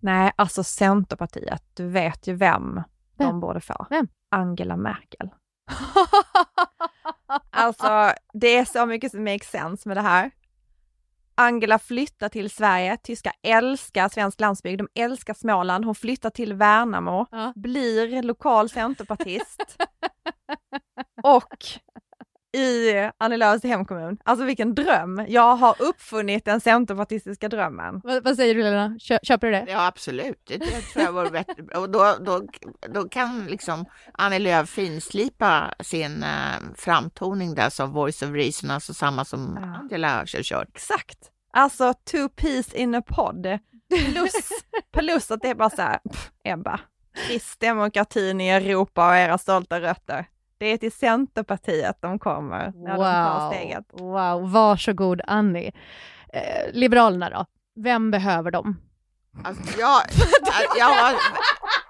Nej, 0.00 0.32
alltså 0.36 0.64
Centerpartiet, 0.64 1.62
du 1.74 1.88
vet 1.88 2.26
ju 2.26 2.34
vem, 2.34 2.74
de 3.16 3.24
Vem? 3.24 3.40
borde 3.40 3.60
få. 3.60 3.86
Vem? 3.90 4.08
Angela 4.30 4.76
Merkel. 4.76 5.30
Alltså, 7.50 8.12
det 8.32 8.56
är 8.56 8.64
så 8.64 8.86
mycket 8.86 9.10
som 9.10 9.24
makes 9.24 9.50
sense 9.50 9.88
med 9.88 9.96
det 9.96 10.00
här. 10.00 10.30
Angela 11.40 11.78
flyttar 11.78 12.28
till 12.28 12.50
Sverige, 12.50 12.96
tyskar 12.96 13.32
älskar 13.42 14.08
svensk 14.08 14.40
landsbygd, 14.40 14.80
de 14.80 14.88
älskar 15.02 15.34
Småland, 15.34 15.84
hon 15.84 15.94
flyttar 15.94 16.30
till 16.30 16.54
Värnamo, 16.54 17.26
Ja. 17.30 17.52
blir 17.56 18.22
lokal 18.22 18.68
centerpartist. 18.68 19.76
Och 21.22 21.66
i 22.58 23.10
Annie 23.18 23.36
Lööfs 23.36 23.64
hemkommun. 23.64 24.18
Alltså 24.24 24.44
vilken 24.44 24.74
dröm! 24.74 25.24
Jag 25.28 25.56
har 25.56 25.76
uppfunnit 25.82 26.44
den 26.44 26.60
centerpartistiska 26.60 27.48
drömmen. 27.48 28.00
vad, 28.04 28.24
vad 28.24 28.36
säger 28.36 28.54
du 28.54 28.62
Lena? 28.62 28.96
Kö- 29.00 29.18
köper 29.22 29.46
du 29.46 29.52
det? 29.52 29.64
Ja, 29.68 29.86
absolut. 29.86 30.42
Det, 30.46 30.56
det 30.56 30.80
tror 30.80 31.04
jag 31.04 31.12
vore 31.12 31.30
bättre. 31.30 31.78
Och 31.78 31.90
då, 31.90 32.16
då, 32.20 32.42
då 32.94 33.08
kan 33.08 33.46
liksom 33.46 33.84
Annie 34.12 34.38
Lööf 34.38 34.68
finslipa 34.68 35.74
sin 35.80 36.22
eh, 36.22 36.28
framtoning 36.76 37.54
där 37.54 37.70
som 37.70 37.92
voice 37.92 38.22
of 38.22 38.30
reason, 38.30 38.70
alltså 38.70 38.94
samma 38.94 39.24
som 39.24 39.58
Ja. 39.62 39.78
Angela 39.78 40.16
har 40.16 40.26
kört. 40.26 40.68
Exakt. 40.74 41.18
Alltså 41.52 41.94
two 41.94 42.28
peas 42.36 42.72
in 42.74 42.94
a 42.94 43.02
pod. 43.06 43.58
Plus, 44.12 44.32
plus 44.92 45.30
att 45.30 45.42
det 45.42 45.48
är 45.48 45.54
bara 45.54 45.70
så 45.70 45.82
här, 45.82 45.98
pff, 46.10 46.30
Ebba, 46.44 46.80
kristdemokratin 47.26 48.40
i 48.40 48.48
Europa 48.48 49.08
och 49.08 49.16
era 49.16 49.38
stolta 49.38 49.80
rötter. 49.80 50.26
Det 50.58 50.66
är 50.66 50.76
till 50.78 50.92
Centerpartiet 50.92 51.96
de 52.00 52.18
kommer 52.18 52.72
när 52.76 52.90
de 52.90 52.96
tar 53.04 53.52
steget. 53.52 53.84
wow, 53.92 54.50
varsågod 54.52 55.20
Annie. 55.26 55.72
Eh, 56.32 56.72
Liberalerna 56.72 57.30
då? 57.30 57.46
Vem 57.82 58.10
behöver 58.10 58.50
dem? 58.50 58.80
Alltså, 59.44 59.80
jag, 59.80 60.02
jag 60.78 60.88
var, 61.02 61.14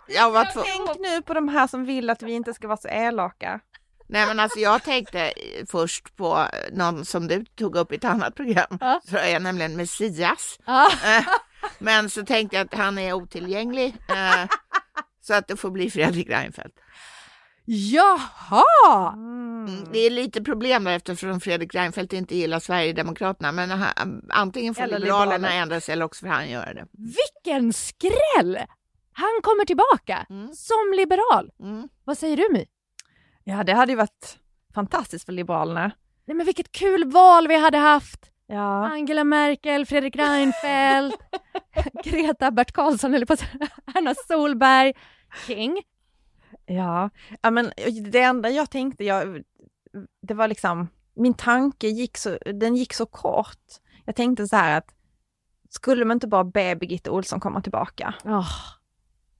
jag 0.08 0.30
var 0.30 0.52
två, 0.52 0.60
Tänk 0.64 0.98
nu 1.00 1.22
på 1.22 1.34
de 1.34 1.48
här 1.48 1.66
som 1.66 1.84
vill 1.84 2.10
att 2.10 2.22
vi 2.22 2.32
inte 2.32 2.54
ska 2.54 2.68
vara 2.68 2.76
så 2.76 2.88
elaka. 2.88 3.60
Nej 4.10 4.26
men 4.26 4.40
alltså 4.40 4.58
jag 4.58 4.82
tänkte 4.82 5.32
först 5.70 6.16
på 6.16 6.46
någon 6.72 7.04
som 7.04 7.28
du 7.28 7.44
tog 7.44 7.76
upp 7.76 7.92
i 7.92 7.96
ett 7.96 8.04
annat 8.04 8.34
program, 8.34 8.78
Ja. 8.80 9.00
så 9.10 9.16
är 9.16 9.40
nämligen 9.40 9.76
Messias. 9.76 10.58
Ah. 10.64 10.86
Eh, 10.86 11.24
Men 11.78 12.10
så 12.10 12.24
tänkte 12.24 12.56
jag 12.56 12.64
att 12.64 12.74
han 12.74 12.98
är 12.98 13.12
otillgänglig, 13.12 13.96
eh, 14.08 14.50
så 15.20 15.34
att 15.34 15.48
det 15.48 15.56
får 15.56 15.70
bli 15.70 15.90
Fredrik 15.90 16.28
Reinfeldt. 16.30 16.78
Jaha! 17.70 19.12
Mm, 19.12 19.84
Det 19.92 19.98
är 19.98 20.10
lite 20.10 20.42
problem 20.44 20.84
där 20.84 20.92
eftersom 20.96 21.40
Fredrik 21.40 21.74
Reinfeldt 21.74 22.12
inte 22.12 22.36
gillar 22.36 22.58
Sverigedemokraterna, 22.60 23.52
men 23.52 23.70
han, 23.70 24.22
antingen 24.30 24.74
får 24.74 24.82
Eller 24.82 24.98
Liberalerna 24.98 25.36
liberaler. 25.36 25.62
ändra 25.62 25.80
sig 25.80 25.92
eller 25.92 26.04
också 26.04 26.26
får 26.26 26.32
han 26.32 26.50
göra 26.50 26.74
det. 26.74 26.86
Vilken 26.92 27.72
skräll! 27.72 28.58
Han 29.12 29.28
kommer 29.42 29.64
tillbaka 29.64 30.26
Mm. 30.30 30.52
som 30.54 30.92
liberal. 30.96 31.50
Mm. 31.62 31.88
Vad 32.04 32.18
säger 32.18 32.36
du 32.36 32.48
My? 32.52 32.66
Ja, 33.44 33.64
det 33.64 33.72
hade 33.72 33.92
ju 33.92 33.96
varit 33.96 34.38
fantastiskt 34.74 35.24
för 35.24 35.32
Liberalerna. 35.32 35.90
Nej 36.26 36.36
men 36.36 36.46
vilket 36.46 36.72
kul 36.72 37.04
val 37.10 37.48
vi 37.48 37.58
hade 37.58 37.78
haft! 37.78 38.20
Ja, 38.46 38.86
Angela 38.86 39.24
Merkel, 39.24 39.86
Fredrik 39.86 40.16
Reinfeldt, 40.16 41.16
Greta 42.04 42.50
Bert 42.50 42.72
Karlsson 42.72 43.14
eller 43.14 43.26
på 43.26 43.36
Anna 43.94 44.14
Solberg, 44.28 44.92
King. 45.46 45.82
Ja. 46.68 47.10
ja 47.42 47.50
men 47.50 47.72
det 48.10 48.20
enda 48.20 48.50
jag 48.50 48.70
tänkte, 48.70 49.04
jag, 49.04 49.42
det 50.22 50.34
var 50.34 50.48
liksom, 50.48 50.88
min 51.14 51.34
tanke 51.34 51.88
gick 51.88 52.16
så, 52.16 52.38
den 52.54 52.76
gick 52.76 52.92
så 52.94 53.06
kort. 53.06 53.66
Jag 54.04 54.16
tänkte 54.16 54.48
så 54.48 54.56
här 54.56 54.78
att, 54.78 54.94
skulle 55.70 56.04
man 56.04 56.16
inte 56.16 56.26
bara 56.26 56.44
be 56.44 56.76
Birgitta 56.76 57.10
Olsson 57.10 57.40
komma 57.40 57.60
tillbaka? 57.60 58.14
Oh. 58.24 58.50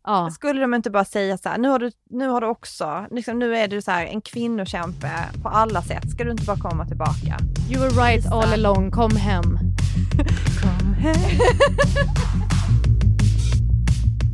Ja. 0.04 0.30
Skulle 0.30 0.60
de 0.60 0.74
inte 0.74 0.90
bara 0.90 1.04
säga 1.04 1.38
så 1.38 1.48
här, 1.48 1.58
nu 1.58 1.68
har 1.68 1.78
du, 1.78 1.90
nu 2.10 2.28
har 2.28 2.40
du 2.40 2.46
också, 2.46 3.06
liksom, 3.10 3.38
nu 3.38 3.56
är 3.56 3.68
du 3.68 3.82
så 3.82 3.90
här 3.90 4.06
en 4.06 4.20
kvinnokämpe 4.20 5.10
på 5.42 5.48
alla 5.48 5.82
sätt, 5.82 6.10
ska 6.10 6.24
du 6.24 6.30
inte 6.30 6.44
bara 6.44 6.56
komma 6.56 6.86
tillbaka? 6.86 7.38
You 7.70 7.80
were 7.80 7.90
right 7.90 8.24
Visa. 8.24 8.34
all 8.34 8.52
along, 8.52 8.90
kom 8.90 9.16
hem. 9.16 9.44
Kom 10.62 10.94
hem. 10.94 12.47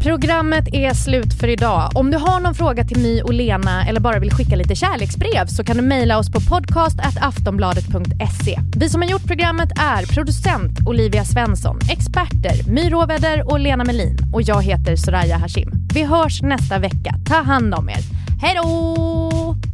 Programmet 0.04 0.64
är 0.72 0.94
slut 0.94 1.34
för 1.40 1.48
idag. 1.48 1.90
Om 1.94 2.10
du 2.10 2.18
har 2.18 2.40
någon 2.40 2.54
fråga 2.54 2.84
till 2.84 2.98
My 2.98 3.22
och 3.22 3.32
Lena 3.32 3.86
eller 3.86 4.00
bara 4.00 4.18
vill 4.18 4.30
skicka 4.30 4.56
lite 4.56 4.74
kärleksbrev 4.74 5.46
så 5.46 5.64
kan 5.64 5.76
du 5.76 5.82
mejla 5.82 6.18
oss 6.18 6.30
på 6.30 6.40
podcast.aftonbladet.se. 6.40 8.60
Vi 8.76 8.88
som 8.88 9.02
har 9.02 9.08
gjort 9.08 9.26
programmet 9.26 9.68
är 9.80 10.14
producent 10.14 10.78
Olivia 10.86 11.24
Svensson, 11.24 11.78
experter 11.90 12.70
My 12.70 12.90
Råväder 12.90 13.52
och 13.52 13.60
Lena 13.60 13.84
Melin 13.84 14.18
och 14.32 14.42
jag 14.42 14.62
heter 14.62 14.96
Soraya 14.96 15.36
Hashim. 15.36 15.70
Vi 15.94 16.02
hörs 16.02 16.42
nästa 16.42 16.78
vecka. 16.78 17.14
Ta 17.26 17.34
hand 17.34 17.74
om 17.74 17.88
er. 17.88 18.00
Hej 18.40 18.60
då! 18.62 19.73